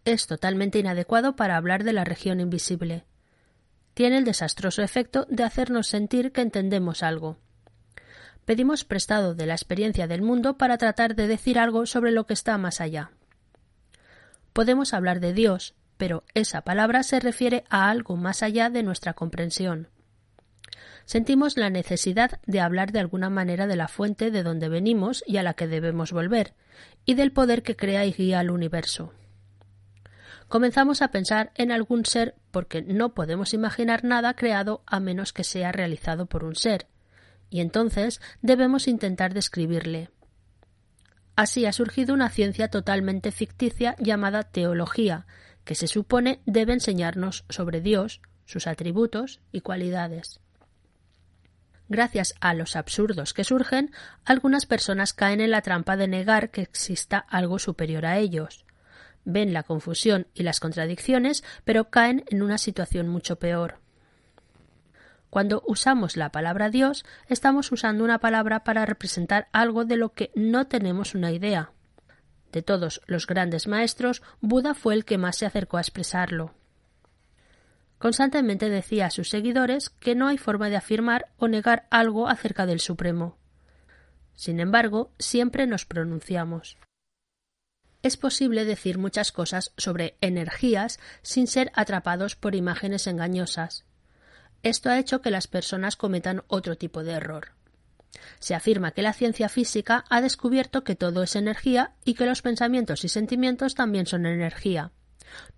[0.04, 3.04] Es totalmente inadecuado para hablar de la región invisible.
[3.94, 7.38] Tiene el desastroso efecto de hacernos sentir que entendemos algo
[8.50, 12.34] pedimos prestado de la experiencia del mundo para tratar de decir algo sobre lo que
[12.34, 13.12] está más allá.
[14.52, 19.14] Podemos hablar de Dios, pero esa palabra se refiere a algo más allá de nuestra
[19.14, 19.86] comprensión.
[21.04, 25.36] Sentimos la necesidad de hablar de alguna manera de la fuente de donde venimos y
[25.36, 26.54] a la que debemos volver,
[27.04, 29.12] y del poder que crea y guía al universo.
[30.48, 35.44] Comenzamos a pensar en algún ser porque no podemos imaginar nada creado a menos que
[35.44, 36.88] sea realizado por un ser,
[37.50, 40.08] y entonces debemos intentar describirle.
[41.36, 45.26] Así ha surgido una ciencia totalmente ficticia llamada teología,
[45.64, 50.40] que se supone debe enseñarnos sobre Dios, sus atributos y cualidades.
[51.88, 53.90] Gracias a los absurdos que surgen,
[54.24, 58.64] algunas personas caen en la trampa de negar que exista algo superior a ellos.
[59.24, 63.80] Ven la confusión y las contradicciones, pero caen en una situación mucho peor.
[65.30, 70.32] Cuando usamos la palabra Dios, estamos usando una palabra para representar algo de lo que
[70.34, 71.70] no tenemos una idea.
[72.50, 76.52] De todos los grandes maestros, Buda fue el que más se acercó a expresarlo.
[77.98, 82.66] Constantemente decía a sus seguidores que no hay forma de afirmar o negar algo acerca
[82.66, 83.36] del Supremo.
[84.34, 86.76] Sin embargo, siempre nos pronunciamos.
[88.02, 93.84] Es posible decir muchas cosas sobre energías sin ser atrapados por imágenes engañosas.
[94.62, 97.52] Esto ha hecho que las personas cometan otro tipo de error.
[98.38, 102.42] Se afirma que la ciencia física ha descubierto que todo es energía y que los
[102.42, 104.92] pensamientos y sentimientos también son energía.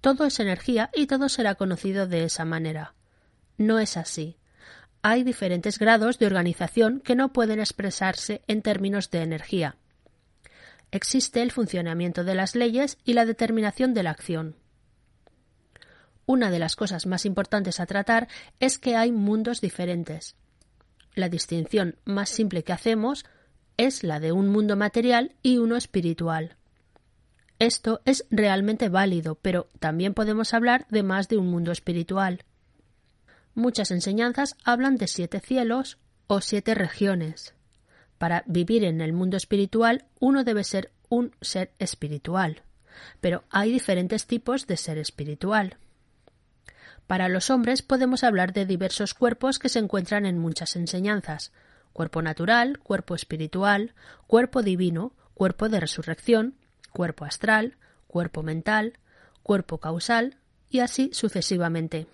[0.01, 2.95] Todo es energía y todo será conocido de esa manera.
[3.57, 4.37] No es así.
[5.03, 9.77] Hay diferentes grados de organización que no pueden expresarse en términos de energía.
[10.93, 14.57] Existe el funcionamiento de las leyes y la determinación de la acción.
[16.27, 18.29] Una de las cosas más importantes a tratar
[18.61, 20.37] es que hay mundos diferentes.
[21.15, 23.25] La distinción más simple que hacemos
[23.77, 26.57] es la de un mundo material y uno espiritual.
[27.59, 32.45] Esto es realmente válido, pero también podemos hablar de más de un mundo espiritual.
[33.55, 37.55] Muchas enseñanzas hablan de siete cielos o siete regiones.
[38.19, 42.63] Para vivir en el mundo espiritual uno debe ser un ser espiritual.
[43.21, 45.77] Pero hay diferentes tipos de ser espiritual.
[47.13, 51.53] Para los hombres podemos hablar de diversos cuerpos que se encuentran en muchas enseñanzas.
[51.93, 53.93] Cuerpo natural, cuerpo espiritual,
[54.27, 56.57] cuerpo divino, cuerpo de resurrección,
[56.91, 58.99] cuerpo astral, cuerpo mental,
[59.43, 60.39] cuerpo causal
[60.71, 62.07] y así sucesivamente.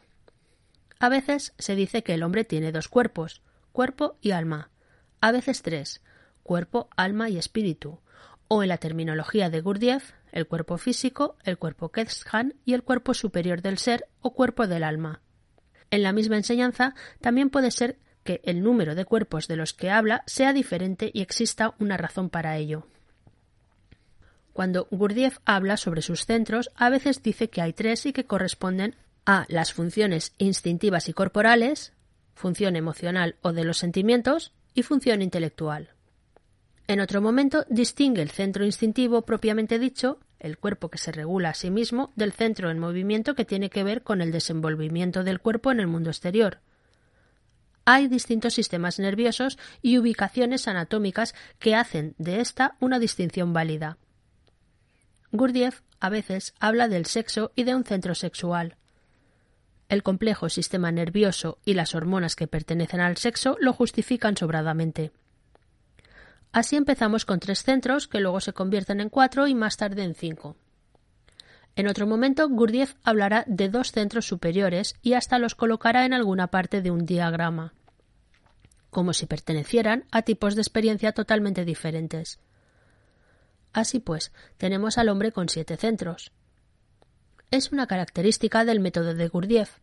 [0.98, 4.72] A veces se dice que el hombre tiene dos cuerpos, cuerpo y alma,
[5.20, 6.02] a veces tres,
[6.42, 8.00] cuerpo, alma y espíritu,
[8.48, 13.14] o en la terminología de Gurdjieff, el cuerpo físico, el cuerpo Ketshan y el cuerpo
[13.14, 15.20] superior del ser o cuerpo del alma.
[15.90, 19.90] En la misma enseñanza también puede ser que el número de cuerpos de los que
[19.90, 22.86] habla sea diferente y exista una razón para ello.
[24.52, 28.96] Cuando Gurdjieff habla sobre sus centros, a veces dice que hay tres y que corresponden
[29.24, 31.92] a las funciones instintivas y corporales,
[32.34, 35.90] función emocional o de los sentimientos y función intelectual.
[36.88, 41.54] En otro momento distingue el centro instintivo propiamente dicho, el cuerpo que se regula a
[41.54, 45.70] sí mismo, del centro en movimiento que tiene que ver con el desenvolvimiento del cuerpo
[45.70, 46.60] en el mundo exterior.
[47.84, 53.98] Hay distintos sistemas nerviosos y ubicaciones anatómicas que hacen de esta una distinción válida.
[55.30, 58.76] Gurdjieff a veces habla del sexo y de un centro sexual.
[59.90, 65.12] El complejo sistema nervioso y las hormonas que pertenecen al sexo lo justifican sobradamente.
[66.52, 70.14] Así empezamos con tres centros que luego se convierten en cuatro y más tarde en
[70.14, 70.56] cinco.
[71.76, 76.48] En otro momento, Gurdjieff hablará de dos centros superiores y hasta los colocará en alguna
[76.48, 77.72] parte de un diagrama,
[78.90, 82.40] como si pertenecieran a tipos de experiencia totalmente diferentes.
[83.72, 86.32] Así pues, tenemos al hombre con siete centros.
[87.50, 89.78] Es una característica del método de Gurdjieff.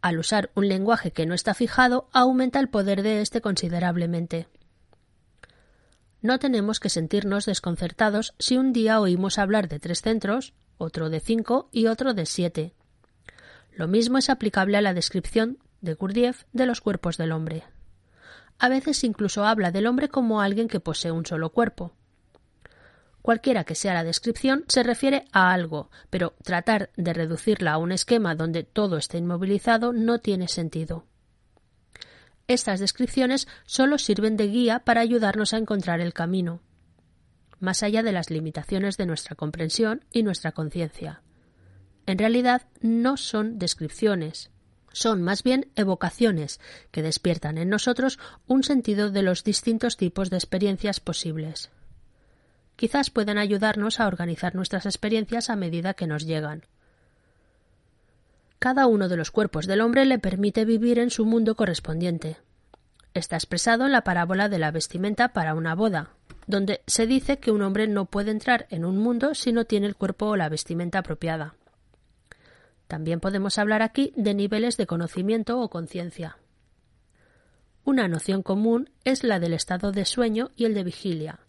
[0.00, 4.48] Al usar un lenguaje que no está fijado, aumenta el poder de éste considerablemente.
[6.22, 11.20] No tenemos que sentirnos desconcertados si un día oímos hablar de tres centros, otro de
[11.20, 12.74] cinco y otro de siete.
[13.72, 17.64] Lo mismo es aplicable a la descripción de Gurdjieff de los cuerpos del hombre.
[18.58, 21.92] A veces incluso habla del hombre como alguien que posee un solo cuerpo.
[23.20, 27.92] Cualquiera que sea la descripción, se refiere a algo, pero tratar de reducirla a un
[27.92, 31.04] esquema donde todo esté inmovilizado no tiene sentido.
[32.48, 36.60] Estas descripciones solo sirven de guía para ayudarnos a encontrar el camino,
[37.58, 41.22] más allá de las limitaciones de nuestra comprensión y nuestra conciencia.
[42.06, 44.50] En realidad no son descripciones,
[44.92, 50.36] son más bien evocaciones que despiertan en nosotros un sentido de los distintos tipos de
[50.36, 51.70] experiencias posibles
[52.76, 56.62] quizás puedan ayudarnos a organizar nuestras experiencias a medida que nos llegan.
[58.58, 62.38] Cada uno de los cuerpos del hombre le permite vivir en su mundo correspondiente.
[63.14, 66.10] Está expresado en la parábola de la vestimenta para una boda,
[66.46, 69.86] donde se dice que un hombre no puede entrar en un mundo si no tiene
[69.86, 71.54] el cuerpo o la vestimenta apropiada.
[72.86, 76.38] También podemos hablar aquí de niveles de conocimiento o conciencia.
[77.84, 81.40] Una noción común es la del estado de sueño y el de vigilia,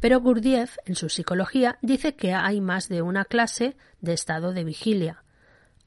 [0.00, 4.64] pero Gurdjieff, en su psicología, dice que hay más de una clase de estado de
[4.64, 5.22] vigilia.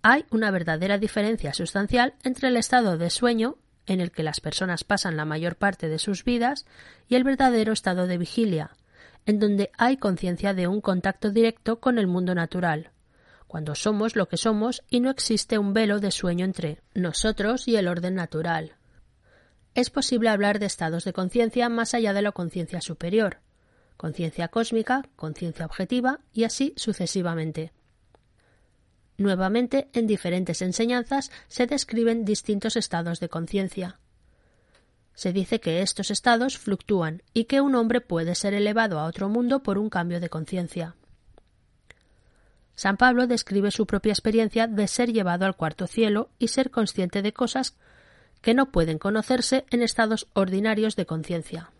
[0.01, 4.83] Hay una verdadera diferencia sustancial entre el estado de sueño, en el que las personas
[4.83, 6.65] pasan la mayor parte de sus vidas,
[7.09, 8.71] y el verdadero estado de vigilia,
[9.25, 12.91] en donde hay conciencia de un contacto directo con el mundo natural,
[13.47, 17.75] cuando somos lo que somos y no existe un velo de sueño entre nosotros y
[17.75, 18.75] el orden natural.
[19.75, 23.39] Es posible hablar de estados de conciencia más allá de la conciencia superior,
[23.97, 27.73] conciencia cósmica, conciencia objetiva y así sucesivamente.
[29.19, 33.99] Nuevamente, en diferentes enseñanzas se describen distintos estados de conciencia.
[35.13, 39.27] Se dice que estos estados fluctúan y que un hombre puede ser elevado a otro
[39.27, 40.95] mundo por un cambio de conciencia.
[42.75, 47.21] San Pablo describe su propia experiencia de ser llevado al cuarto cielo y ser consciente
[47.21, 47.75] de cosas
[48.39, 51.71] que no pueden conocerse en estados ordinarios de conciencia.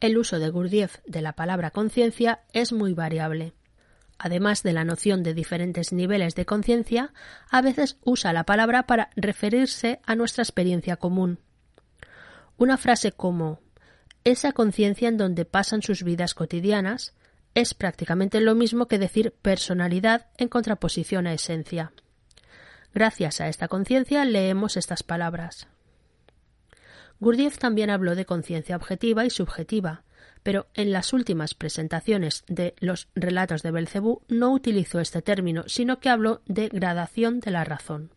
[0.00, 3.54] El uso de Gurdjieff de la palabra conciencia es muy variable.
[4.22, 7.14] Además de la noción de diferentes niveles de conciencia,
[7.48, 11.38] a veces usa la palabra para referirse a nuestra experiencia común.
[12.58, 13.60] Una frase como
[14.24, 17.14] esa conciencia en donde pasan sus vidas cotidianas
[17.54, 21.94] es prácticamente lo mismo que decir personalidad en contraposición a esencia.
[22.92, 25.66] Gracias a esta conciencia leemos estas palabras.
[27.20, 30.04] Gurdjieff también habló de conciencia objetiva y subjetiva,
[30.42, 36.00] pero en las últimas presentaciones de los relatos de Belcebú no utilizó este término, sino
[36.00, 38.10] que habló de gradación de la razón.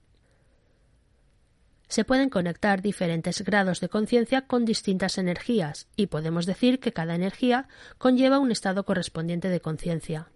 [1.87, 7.13] Se pueden conectar diferentes grados de conciencia con distintas energías, y podemos decir que cada
[7.13, 7.67] energía
[7.97, 10.27] conlleva un estado correspondiente de conciencia.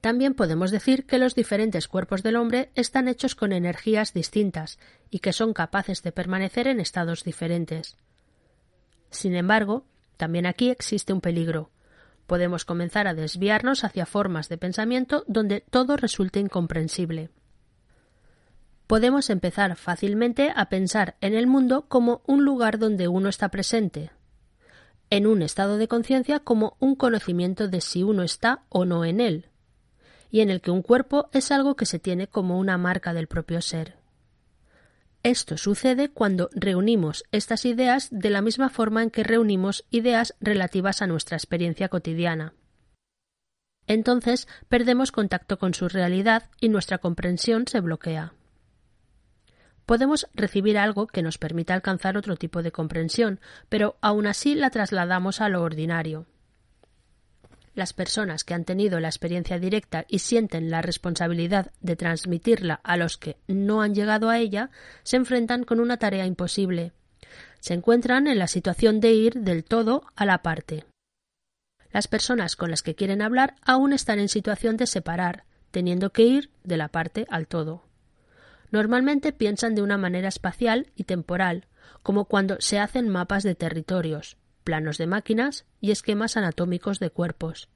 [0.00, 4.78] También podemos decir que los diferentes cuerpos del hombre están hechos con energías distintas
[5.10, 7.96] y que son capaces de permanecer en estados diferentes.
[9.10, 9.84] Sin embargo,
[10.16, 11.70] también aquí existe un peligro.
[12.26, 17.30] Podemos comenzar a desviarnos hacia formas de pensamiento donde todo resulte incomprensible.
[18.86, 24.10] Podemos empezar fácilmente a pensar en el mundo como un lugar donde uno está presente,
[25.10, 29.20] en un estado de conciencia como un conocimiento de si uno está o no en
[29.20, 29.50] él,
[30.30, 33.26] y en el que un cuerpo es algo que se tiene como una marca del
[33.26, 34.05] propio ser.
[35.26, 41.02] Esto sucede cuando reunimos estas ideas de la misma forma en que reunimos ideas relativas
[41.02, 42.54] a nuestra experiencia cotidiana.
[43.88, 48.34] Entonces perdemos contacto con su realidad y nuestra comprensión se bloquea.
[49.84, 54.70] Podemos recibir algo que nos permita alcanzar otro tipo de comprensión, pero aún así la
[54.70, 56.26] trasladamos a lo ordinario.
[57.76, 62.96] Las personas que han tenido la experiencia directa y sienten la responsabilidad de transmitirla a
[62.96, 64.70] los que no han llegado a ella
[65.02, 66.92] se enfrentan con una tarea imposible.
[67.60, 70.86] Se encuentran en la situación de ir del todo a la parte.
[71.92, 76.22] Las personas con las que quieren hablar aún están en situación de separar, teniendo que
[76.22, 77.84] ir de la parte al todo.
[78.70, 81.66] Normalmente piensan de una manera espacial y temporal,
[82.02, 87.68] como cuando se hacen mapas de territorios, planos de máquinas y esquemas anatómicos de cuerpos.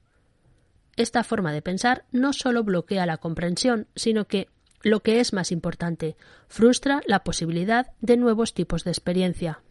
[0.96, 4.48] Esta forma de pensar no solo bloquea la comprensión, sino que,
[4.82, 6.16] lo que es más importante,
[6.48, 9.62] frustra la posibilidad de nuevos tipos de experiencia.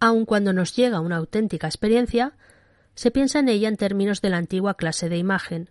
[0.00, 2.34] Aun cuando nos llega una auténtica experiencia,
[2.94, 5.70] se piensa en ella en términos de la antigua clase de imagen.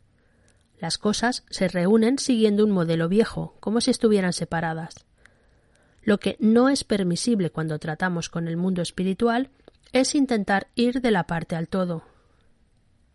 [0.79, 5.05] Las cosas se reúnen siguiendo un modelo viejo, como si estuvieran separadas.
[6.01, 9.51] Lo que no es permisible cuando tratamos con el mundo espiritual
[9.91, 12.03] es intentar ir de la parte al todo.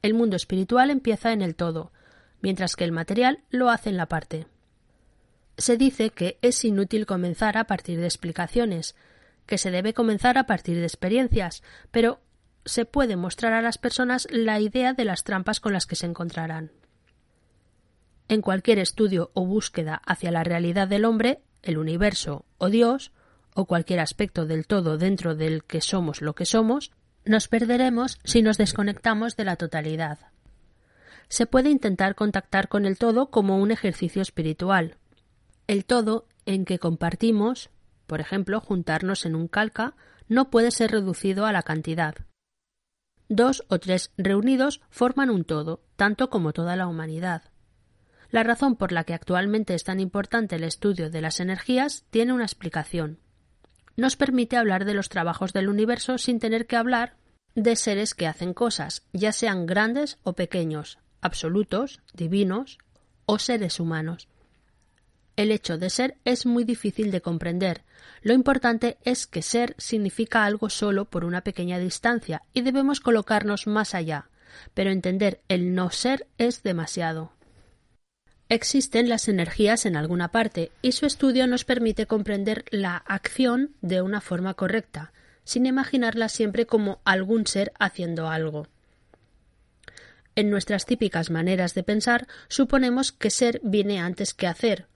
[0.02, 1.92] El mundo espiritual empieza en el todo,
[2.40, 4.46] mientras que el material lo hace en la parte.
[5.56, 8.96] Se dice que es inútil comenzar a partir de explicaciones,
[9.46, 12.20] que se debe comenzar a partir de experiencias, pero
[12.64, 16.06] se puede mostrar a las personas la idea de las trampas con las que se
[16.06, 16.72] encontrarán.
[18.28, 23.12] En cualquier estudio o búsqueda hacia la realidad del hombre, el universo o Dios,
[23.54, 26.92] o cualquier aspecto del todo dentro del que somos lo que somos,
[27.24, 30.18] nos perderemos si nos desconectamos de la totalidad.
[31.28, 34.98] Se puede intentar contactar con el todo como un ejercicio espiritual.
[35.66, 37.70] El todo en que compartimos,
[38.06, 39.94] por ejemplo, juntarnos en un calca,
[40.28, 42.14] no puede ser reducido a la cantidad.
[43.28, 47.44] Dos o tres reunidos forman un todo, tanto como toda la humanidad.
[48.30, 52.32] La razón por la que actualmente es tan importante el estudio de las energías tiene
[52.32, 53.20] una explicación
[53.96, 57.16] nos permite hablar de los trabajos del universo sin tener que hablar
[57.54, 62.78] de seres que hacen cosas, ya sean grandes o pequeños, absolutos, divinos
[63.26, 64.28] o seres humanos.
[65.36, 67.82] El hecho de ser es muy difícil de comprender.
[68.22, 73.66] Lo importante es que ser significa algo solo por una pequeña distancia y debemos colocarnos
[73.66, 74.28] más allá,
[74.74, 77.32] pero entender el no ser es demasiado.
[78.48, 84.02] Existen las energías en alguna parte y su estudio nos permite comprender la acción de
[84.02, 85.12] una forma correcta,
[85.44, 88.68] sin imaginarla siempre como algún ser haciendo algo.
[90.36, 94.88] En nuestras típicas maneras de pensar suponemos que ser viene antes que hacer,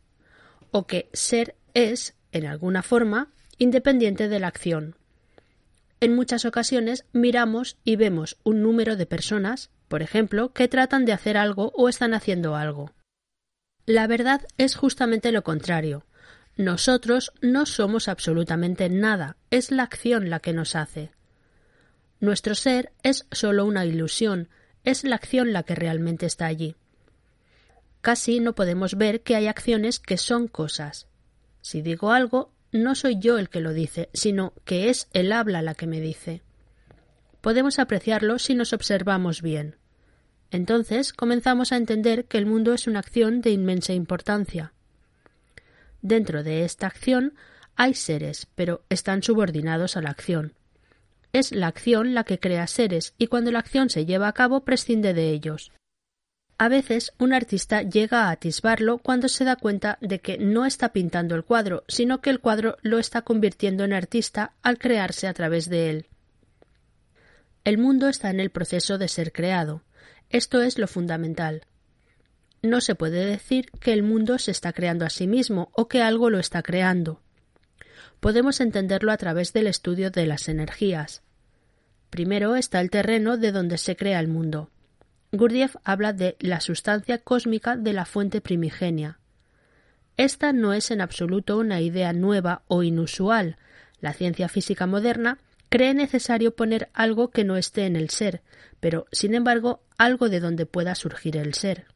[0.71, 4.97] o que ser es, en alguna forma, independiente de la acción.
[6.01, 11.13] En muchas ocasiones miramos y vemos un número de personas, por ejemplo, que tratan de
[11.13, 12.93] hacer algo o están haciendo algo.
[13.89, 16.05] La verdad es justamente lo contrario.
[16.59, 21.11] Nosotros no somos absolutamente nada, es la acción la que nos hace.
[22.21, 24.51] Nuestro ser es solo una ilusión,
[24.85, 26.77] es la acción la que realmente está allí.
[28.03, 31.07] Casi no podemos ver que hay acciones que son cosas.
[31.63, 35.63] Si digo algo, no soy yo el que lo dice, sino que es el habla
[35.63, 36.43] la que me dice.
[37.41, 39.77] Podemos apreciarlo si nos observamos bien.
[40.51, 44.73] Entonces comenzamos a entender que el mundo es una acción de inmensa importancia.
[46.01, 47.35] Dentro de esta acción
[47.77, 50.55] hay seres, pero están subordinados a la acción.
[51.33, 54.65] Es la acción la que crea seres y cuando la acción se lleva a cabo
[54.65, 55.73] prescinde de ellos.
[56.61, 60.93] A veces un artista llega a atisbarlo cuando se da cuenta de que no está
[60.93, 65.35] pintando el cuadro, sino que el cuadro lo está convirtiendo en artista al crearse a
[65.35, 66.07] través de él.
[67.63, 69.83] El mundo está en el proceso de ser creado.
[70.31, 71.63] Esto es lo fundamental.
[72.63, 76.03] No se puede decir que el mundo se está creando a sí mismo o que
[76.03, 77.23] algo lo está creando.
[78.21, 81.23] Podemos entenderlo a través del estudio de las energías.
[82.11, 84.71] Primero está el terreno de donde se crea el mundo.
[85.31, 89.19] Gurdjieff habla de la sustancia cósmica de la fuente primigenia.
[90.17, 93.57] Esta no es en absoluto una idea nueva o inusual.
[94.01, 98.43] La ciencia física moderna cree necesario poner algo que no esté en el ser,
[98.81, 101.87] pero, sin embargo, algo de donde pueda surgir el ser.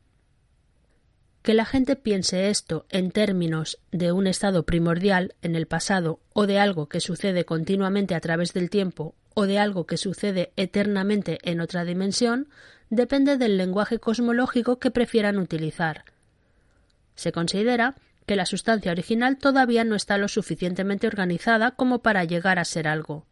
[1.42, 6.46] Que la gente piense esto en términos de un estado primordial en el pasado o
[6.46, 11.38] de algo que sucede continuamente a través del tiempo o de algo que sucede eternamente
[11.42, 12.48] en otra dimensión
[12.90, 16.04] depende del lenguaje cosmológico que prefieran utilizar.
[17.16, 17.96] Se considera
[18.26, 22.86] que la sustancia original todavía no está lo suficientemente organizada como para llegar a ser
[22.86, 23.26] algo.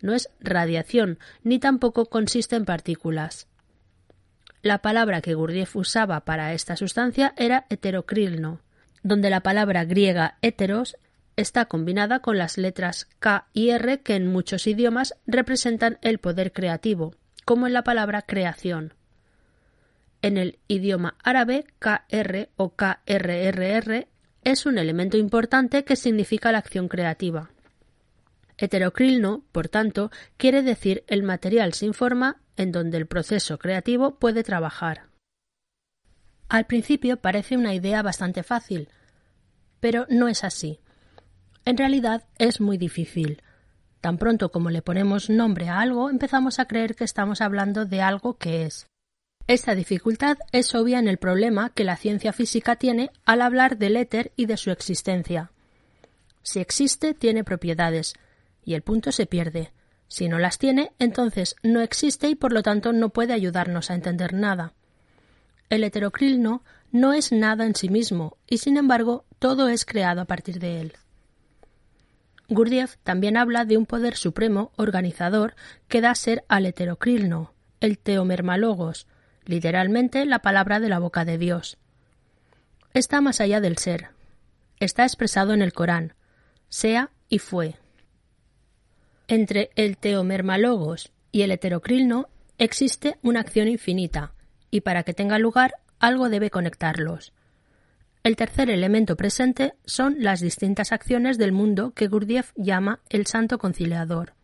[0.00, 3.48] No es radiación, ni tampoco consiste en partículas.
[4.62, 8.60] La palabra que Gurdjieff usaba para esta sustancia era heterocrilno,
[9.02, 10.96] donde la palabra griega heteros
[11.36, 16.52] está combinada con las letras K y R que en muchos idiomas representan el poder
[16.52, 18.94] creativo, como en la palabra creación.
[20.22, 24.06] En el idioma árabe, KR o KRRR
[24.44, 27.50] es un elemento importante que significa la acción creativa.
[28.60, 34.44] Heterocrilno, por tanto, quiere decir el material sin forma en donde el proceso creativo puede
[34.44, 35.06] trabajar.
[36.50, 38.90] Al principio parece una idea bastante fácil,
[39.80, 40.80] pero no es así.
[41.64, 43.42] En realidad es muy difícil.
[44.02, 48.02] Tan pronto como le ponemos nombre a algo, empezamos a creer que estamos hablando de
[48.02, 48.86] algo que es.
[49.46, 53.96] Esta dificultad es obvia en el problema que la ciencia física tiene al hablar del
[53.96, 55.50] éter y de su existencia.
[56.42, 58.14] Si existe, tiene propiedades,
[58.64, 59.72] y el punto se pierde.
[60.08, 63.94] Si no las tiene, entonces no existe y por lo tanto no puede ayudarnos a
[63.94, 64.74] entender nada.
[65.68, 70.24] El heterocrilno no es nada en sí mismo, y sin embargo todo es creado a
[70.24, 70.92] partir de él.
[72.48, 75.54] Gurdjieff también habla de un poder supremo organizador
[75.86, 79.06] que da ser al heterocrilno, el teomermalogos,
[79.44, 81.78] literalmente la palabra de la boca de Dios.
[82.92, 84.08] Está más allá del ser.
[84.80, 86.14] Está expresado en el Corán.
[86.68, 87.76] Sea y fue.
[89.30, 92.28] Entre el teomermalogos y el heterocrilno
[92.58, 94.32] existe una acción infinita,
[94.72, 97.32] y para que tenga lugar algo debe conectarlos.
[98.24, 103.58] El tercer elemento presente son las distintas acciones del mundo que Gurdjieff llama el santo
[103.58, 104.34] conciliador.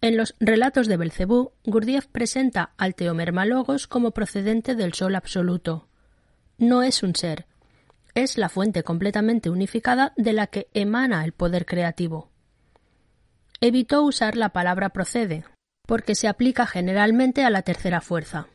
[0.00, 5.88] En los relatos de Belcebú, Gurdjieff presenta al Teomermalogos como procedente del sol absoluto.
[6.56, 7.44] No es un ser,
[8.14, 12.30] es la fuente completamente unificada de la que emana el poder creativo.
[13.60, 15.44] Evitó usar la palabra procede,
[15.86, 18.48] porque se aplica generalmente a la tercera fuerza.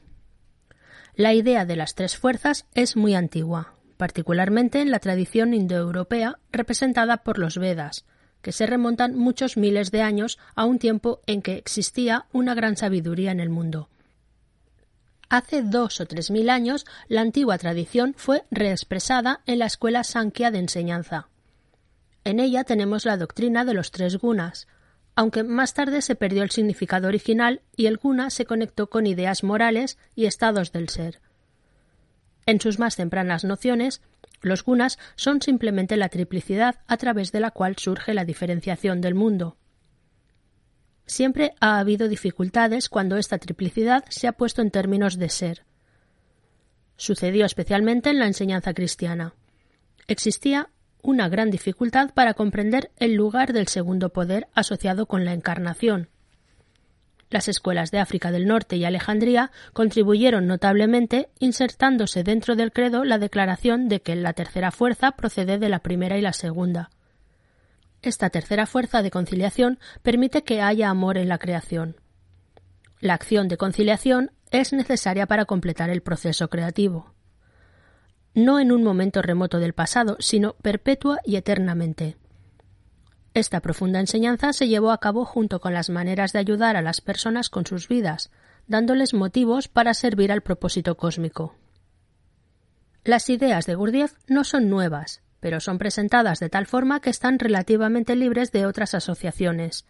[1.16, 7.18] La idea de las tres fuerzas es muy antigua, particularmente en la tradición indoeuropea representada
[7.18, 8.06] por los Vedas,
[8.42, 12.78] que se remontan muchos miles de años a un tiempo en que existía una gran
[12.78, 13.90] sabiduría en el mundo.
[15.30, 20.52] Hace dos o tres mil años la antigua tradición fue reexpresada en la escuela Sankhya
[20.52, 21.30] de enseñanza.
[22.24, 24.68] En ella tenemos la doctrina de los tres gunas,
[25.16, 29.44] aunque más tarde se perdió el significado original y el guna se conectó con ideas
[29.44, 31.20] morales y estados del ser.
[32.46, 34.02] En sus más tempranas nociones,
[34.42, 39.16] los gunas son simplemente la triplicidad a través de la cual surge la diferenciación del
[39.16, 39.58] mundo.
[41.06, 45.66] Siempre ha habido dificultades cuando esta triplicidad se ha puesto en términos de ser.
[46.96, 49.34] Sucedió especialmente en la enseñanza cristiana.
[50.08, 50.70] Existía
[51.04, 56.10] una gran dificultad para comprender el lugar del segundo poder asociado con la encarnación.
[57.30, 63.20] Las escuelas de África del Norte y Alejandría contribuyeron notablemente insertándose dentro del credo la
[63.20, 66.90] declaración de que la tercera fuerza procede de la primera y la segunda.
[68.02, 71.96] Esta tercera fuerza de conciliación permite que haya amor en la creación.
[73.00, 77.14] La acción de conciliación es necesaria para completar el proceso creativo
[78.34, 82.18] no en un momento remoto del pasado, sino perpetua y eternamente.
[83.34, 87.02] Esta profunda enseñanza se llevó a cabo junto con las maneras de ayudar a las
[87.02, 88.30] personas con sus vidas,
[88.68, 91.56] dándoles motivos para servir al propósito cósmico.
[93.04, 97.40] Las ideas de Gurdjieff no son nuevas, pero son presentadas de tal forma que están
[97.40, 99.86] relativamente libres de otras asociaciones.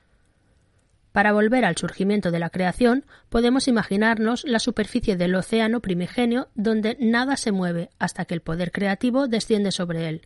[1.12, 6.95] Para volver al surgimiento de la creación, podemos imaginarnos la superficie del océano primigenio donde
[6.99, 10.22] nada se mueve hasta que el poder creativo desciende sobre él.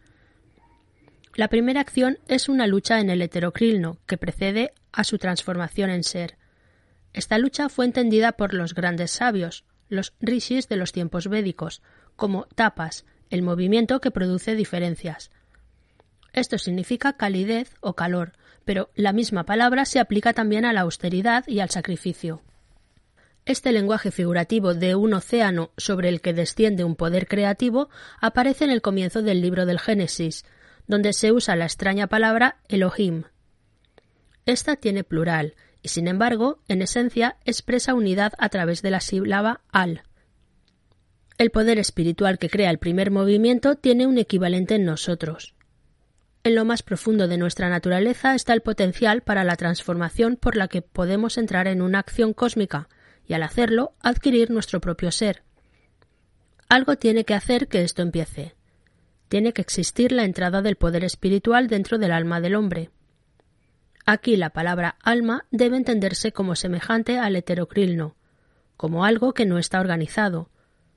[1.34, 6.04] La primera acción es una lucha en el heterocrilno que precede a su transformación en
[6.04, 6.38] ser.
[7.14, 11.82] Esta lucha fue entendida por los grandes sabios, los rishis de los tiempos védicos,
[12.16, 15.32] como tapas, el movimiento que produce diferencias.
[16.32, 18.34] Esto significa calidez o calor,
[18.66, 22.42] pero la misma palabra se aplica también a la austeridad y al sacrificio.
[23.46, 27.90] Este lenguaje figurativo de un océano sobre el que desciende un poder creativo
[28.20, 30.46] aparece en el comienzo del libro del Génesis,
[30.88, 33.24] donde se usa la extraña palabra Elohim.
[34.46, 39.62] Esta tiene plural, y sin embargo, en esencia, expresa unidad a través de la sílaba
[39.72, 40.04] al.
[41.38, 45.55] El poder espiritual que crea el primer movimiento tiene un equivalente en nosotros.
[46.46, 50.68] En lo más profundo de nuestra naturaleza está el potencial para la transformación por la
[50.68, 52.88] que podemos entrar en una acción cósmica
[53.26, 55.42] y al hacerlo adquirir nuestro propio ser.
[56.70, 58.54] Algo tiene que hacer que esto empiece.
[59.28, 62.92] Tiene que existir la entrada del poder espiritual dentro del alma del hombre.
[64.06, 68.18] Aquí la palabra alma debe entenderse como semejante al heterocrilno,
[68.78, 70.52] como algo que no está organizado,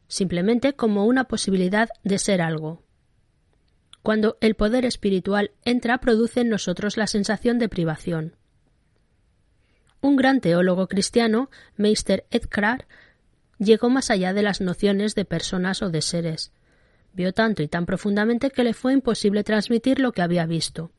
[0.08, 2.82] simplemente como una posibilidad de ser algo.
[4.02, 8.36] Cuando el poder espiritual entra produce en nosotros la sensación de privación.
[10.00, 12.86] Un gran teólogo cristiano, Meister Edkrar,
[13.58, 16.52] llegó más allá de las nociones de personas o de seres.
[17.12, 20.92] Vio tanto y tan profundamente que le fue imposible transmitir lo que había visto.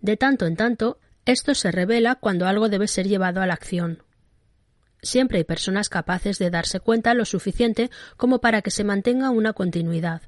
[0.00, 4.02] De tanto en tanto, esto se revela cuando algo debe ser llevado a la acción.
[5.02, 9.52] Siempre hay personas capaces de darse cuenta lo suficiente como para que se mantenga una
[9.52, 10.22] continuidad.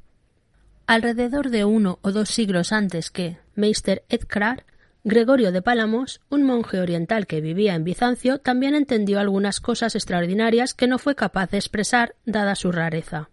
[0.87, 4.65] Alrededor de uno o dos siglos antes que Meister Edkrar,
[5.05, 10.75] Gregorio de Pálamos, un monje oriental que vivía en Bizancio, también entendió algunas cosas extraordinarias
[10.75, 13.31] que no fue capaz de expresar dada su rareza.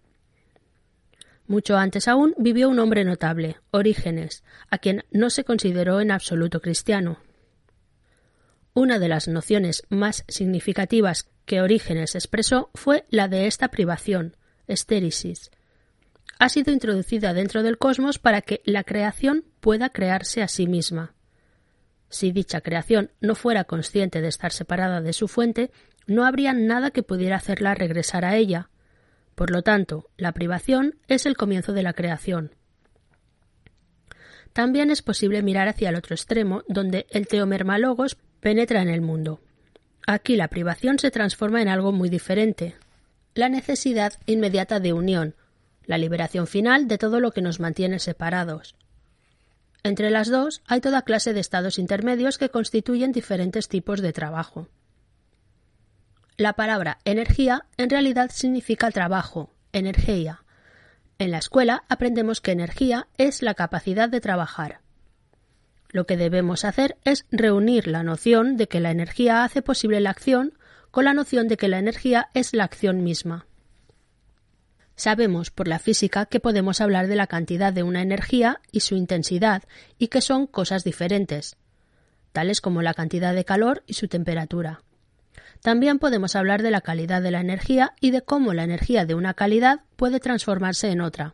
[1.48, 6.62] Mucho antes aún vivió un hombre notable, Orígenes, a quien no se consideró en absoluto
[6.62, 7.18] cristiano.
[8.76, 14.38] Una de las nociones más significativas que Orígenes expresó fue la de esta privación,
[14.68, 15.50] estérisis,
[16.40, 21.14] ha sido introducida dentro del cosmos para que la creación pueda crearse a sí misma.
[22.10, 25.70] Si dicha creación no fuera consciente de estar separada de su fuente,
[26.08, 28.70] no habría nada que pudiera hacerla regresar a ella.
[29.36, 32.56] Por lo tanto, la privación es el comienzo de la creación.
[34.54, 39.42] También es posible mirar hacia el otro extremo, donde el teomermalogos penetra en el mundo.
[40.08, 42.76] Aquí la privación se transforma en algo muy diferente.
[43.36, 45.36] La necesidad inmediata de unión,
[45.90, 48.76] la liberación final de todo lo que nos mantiene separados.
[49.82, 54.68] Entre las dos hay toda clase de estados intermedios que constituyen diferentes tipos de trabajo.
[56.38, 60.44] La palabra energía en realidad significa trabajo, energía.
[61.18, 64.82] En la escuela aprendemos que energía es la capacidad de trabajar.
[65.90, 70.12] Lo que debemos hacer es reunir la noción de que la energía hace posible la
[70.12, 70.54] acción
[70.92, 73.48] con la noción de que la energía es la acción misma.
[75.00, 78.98] Sabemos por la física que podemos hablar de la cantidad de una energía y su
[78.98, 79.64] intensidad
[79.98, 81.56] y que son cosas diferentes,
[82.34, 84.82] tales como la cantidad de calor y su temperatura.
[85.62, 89.16] También podemos hablar de la calidad de la energía y de cómo la energía de
[89.16, 91.34] una calidad puede transformarse en otra.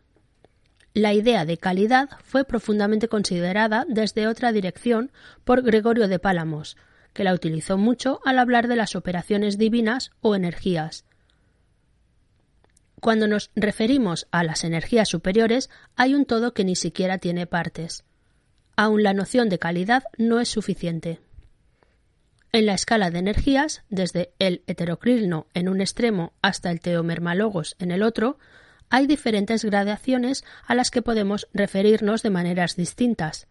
[0.94, 5.10] La idea de calidad fue profundamente considerada desde otra dirección
[5.42, 6.76] por Gregorio de Pálamos,
[7.12, 11.04] que la utilizó mucho al hablar de las operaciones divinas o energías,
[13.00, 18.04] cuando nos referimos a las energías superiores, hay un todo que ni siquiera tiene partes.
[18.76, 21.20] Aun la noción de calidad no es suficiente.
[22.52, 27.90] En la escala de energías, desde el heterocrilno en un extremo hasta el teomermalogos en
[27.90, 28.38] el otro,
[28.88, 33.46] hay diferentes gradaciones a las que podemos referirnos de maneras distintas.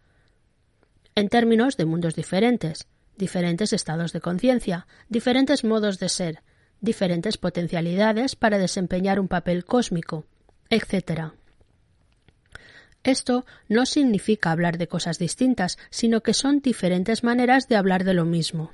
[1.14, 6.42] En términos de mundos diferentes, diferentes estados de conciencia, diferentes modos de ser,
[6.86, 10.24] diferentes potencialidades para desempeñar un papel cósmico,
[10.70, 11.32] etc.
[13.04, 18.14] Esto no significa hablar de cosas distintas, sino que son diferentes maneras de hablar de
[18.14, 18.72] lo mismo.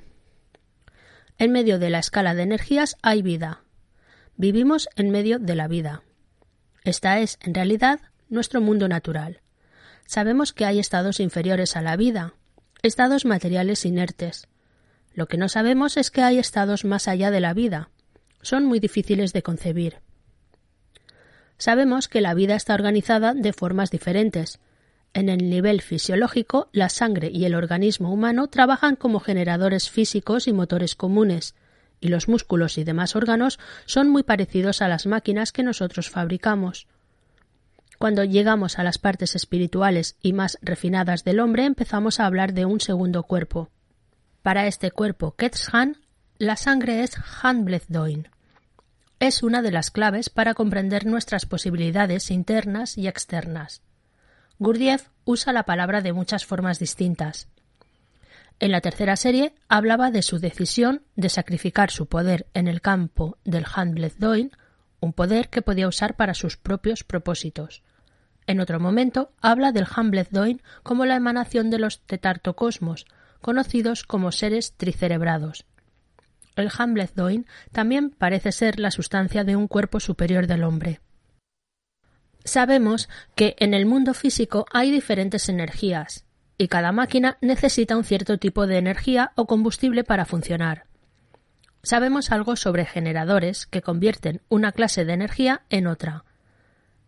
[1.37, 3.63] En medio de la escala de energías hay vida.
[4.37, 6.03] Vivimos en medio de la vida.
[6.83, 7.99] Esta es, en realidad,
[8.29, 9.41] nuestro mundo natural.
[10.05, 12.33] Sabemos que hay estados inferiores a la vida,
[12.81, 14.47] estados materiales inertes.
[15.13, 17.89] Lo que no sabemos es que hay estados más allá de la vida,
[18.43, 19.97] son muy difíciles de concebir.
[21.57, 24.59] Sabemos que la vida está organizada de formas diferentes.
[25.13, 30.53] En el nivel fisiológico, la sangre y el organismo humano trabajan como generadores físicos y
[30.53, 31.55] motores comunes,
[31.99, 36.87] y los músculos y demás órganos son muy parecidos a las máquinas que nosotros fabricamos.
[37.97, 42.65] Cuando llegamos a las partes espirituales y más refinadas del hombre empezamos a hablar de
[42.65, 43.69] un segundo cuerpo.
[44.41, 45.95] Para este cuerpo Ketzhan,
[46.37, 48.32] la sangre es Hanblethdoin.
[49.23, 53.81] Es una de las claves para comprender nuestras posibilidades internas y externas.
[54.59, 57.47] Gurdjieff usa la palabra de muchas formas distintas.
[58.59, 63.37] En la tercera serie hablaba de su decisión de sacrificar su poder en el campo
[63.45, 64.51] del Handblethdoin,
[64.99, 67.81] un poder que podía usar para sus propios propósitos.
[68.45, 73.05] En otro momento habla del Handblethdoin como la emanación de los tetartocosmos,
[73.39, 75.65] conocidos como seres tricerebrados.
[76.55, 80.99] El Handblethdoin también parece ser la sustancia de un cuerpo superior del hombre.
[82.43, 86.25] Sabemos que en el mundo físico hay diferentes energías,
[86.57, 90.85] y cada máquina necesita un cierto tipo de energía o combustible para funcionar.
[91.81, 96.23] Sabemos algo sobre generadores que convierten una clase de energía en otra.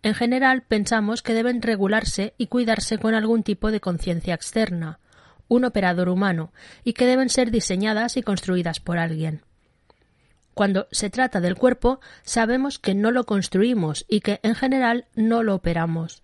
[0.04, 5.00] En general pensamos que deben regularse y cuidarse con algún tipo de conciencia externa,
[5.48, 6.52] un operador humano,
[6.84, 9.42] y que deben ser diseñadas y construidas por alguien.
[10.54, 15.44] Cuando se trata del cuerpo, sabemos que no lo construimos y que en general no
[15.44, 16.24] lo operamos.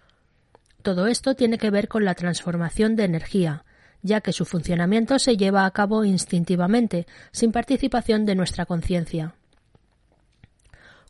[0.81, 3.65] Todo esto tiene que ver con la transformación de energía,
[4.01, 9.35] ya que su funcionamiento se lleva a cabo instintivamente, sin participación de nuestra conciencia.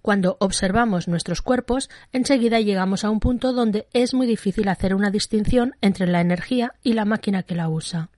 [0.01, 5.11] Cuando observamos nuestros cuerpos, enseguida llegamos a un punto donde es muy difícil hacer una
[5.11, 8.09] distinción entre la energía y la máquina que la usa.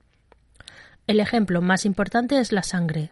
[1.07, 3.11] El ejemplo más importante es la sangre,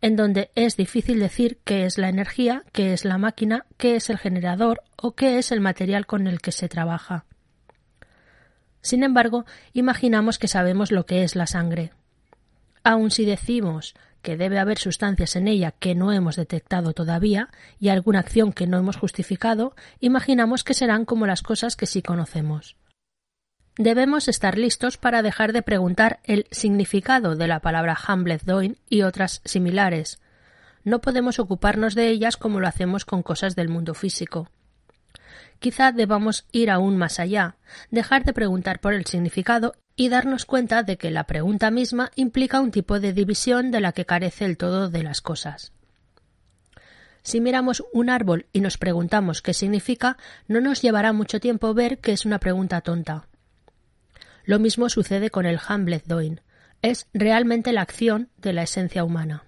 [0.00, 4.08] en donde es difícil decir qué es la energía, qué es la máquina, qué es
[4.08, 7.26] el generador o qué es el material con el que se trabaja.
[8.80, 9.44] Sin embargo,
[9.74, 11.92] imaginamos que sabemos lo que es la sangre.
[12.84, 13.94] Aun si decimos
[14.28, 17.48] que debe haber sustancias en ella que no hemos detectado todavía
[17.80, 22.02] y alguna acción que no hemos justificado, imaginamos que serán como las cosas que sí
[22.02, 22.76] conocemos.
[23.78, 29.40] Debemos estar listos para dejar de preguntar el significado de la palabra Hamlet-Doin y otras
[29.46, 30.20] similares.
[30.84, 34.50] No podemos ocuparnos de ellas como lo hacemos con cosas del mundo físico.
[35.58, 37.56] Quizá debamos ir aún más allá,
[37.90, 42.60] dejar de preguntar por el significado y darnos cuenta de que la pregunta misma implica
[42.60, 45.72] un tipo de división de la que carece el todo de las cosas.
[47.24, 51.98] Si miramos un árbol y nos preguntamos qué significa, no nos llevará mucho tiempo ver
[51.98, 53.26] que es una pregunta tonta.
[54.44, 56.42] Lo mismo sucede con el Hamlet Doin.
[56.80, 59.42] Es realmente la acción de la esencia humana.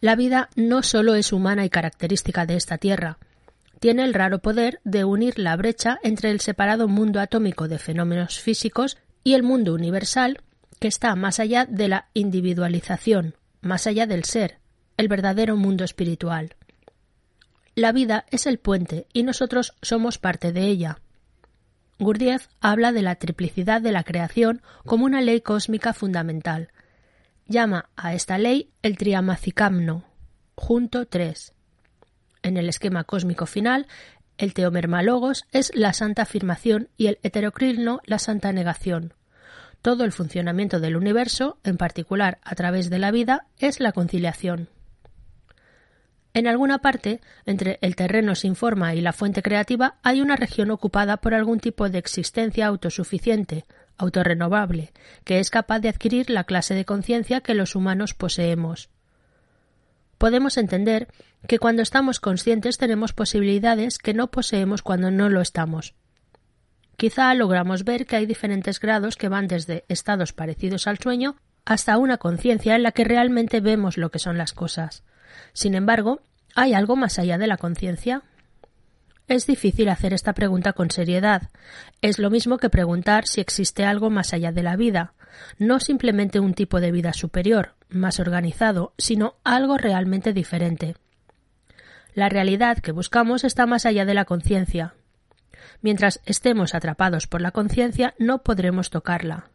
[0.00, 3.18] La vida no solo es humana y característica de esta tierra,
[3.82, 8.38] tiene el raro poder de unir la brecha entre el separado mundo atómico de fenómenos
[8.38, 10.40] físicos y el mundo universal
[10.78, 14.60] que está más allá de la individualización, más allá del ser,
[14.96, 16.54] el verdadero mundo espiritual.
[17.74, 21.00] La vida es el puente y nosotros somos parte de ella.
[21.98, 26.68] Gurdjieff habla de la triplicidad de la creación como una ley cósmica fundamental.
[27.48, 30.04] Llama a esta ley el triamacicamno,
[30.54, 31.52] junto tres,
[32.42, 33.86] en el esquema cósmico final,
[34.38, 39.14] el teomermalogos es la santa afirmación y el heterocrilno la santa negación.
[39.82, 44.68] Todo el funcionamiento del universo, en particular a través de la vida, es la conciliación.
[46.34, 50.70] En alguna parte, entre el terreno sin forma y la fuente creativa, hay una región
[50.70, 53.66] ocupada por algún tipo de existencia autosuficiente,
[53.98, 54.92] autorrenovable,
[55.24, 58.88] que es capaz de adquirir la clase de conciencia que los humanos poseemos
[60.22, 61.08] podemos entender
[61.46, 65.94] que cuando estamos conscientes tenemos posibilidades que no poseemos cuando no lo estamos.
[66.96, 71.98] Quizá logramos ver que hay diferentes grados que van desde estados parecidos al sueño hasta
[71.98, 75.04] una conciencia en la que realmente vemos lo que son las cosas.
[75.52, 76.20] Sin embargo,
[76.54, 78.22] ¿hay algo más allá de la conciencia?
[79.28, 81.50] Es difícil hacer esta pregunta con seriedad.
[82.02, 85.14] Es lo mismo que preguntar si existe algo más allá de la vida,
[85.58, 90.96] no simplemente un tipo de vida superior, más organizado, sino algo realmente diferente.
[92.14, 94.94] La realidad que buscamos está más allá de la conciencia.
[95.80, 99.50] Mientras estemos atrapados por la conciencia, no podremos tocarla.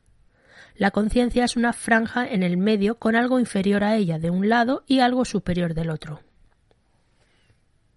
[0.76, 4.50] La conciencia es una franja en el medio con algo inferior a ella de un
[4.50, 6.22] lado y algo superior del otro.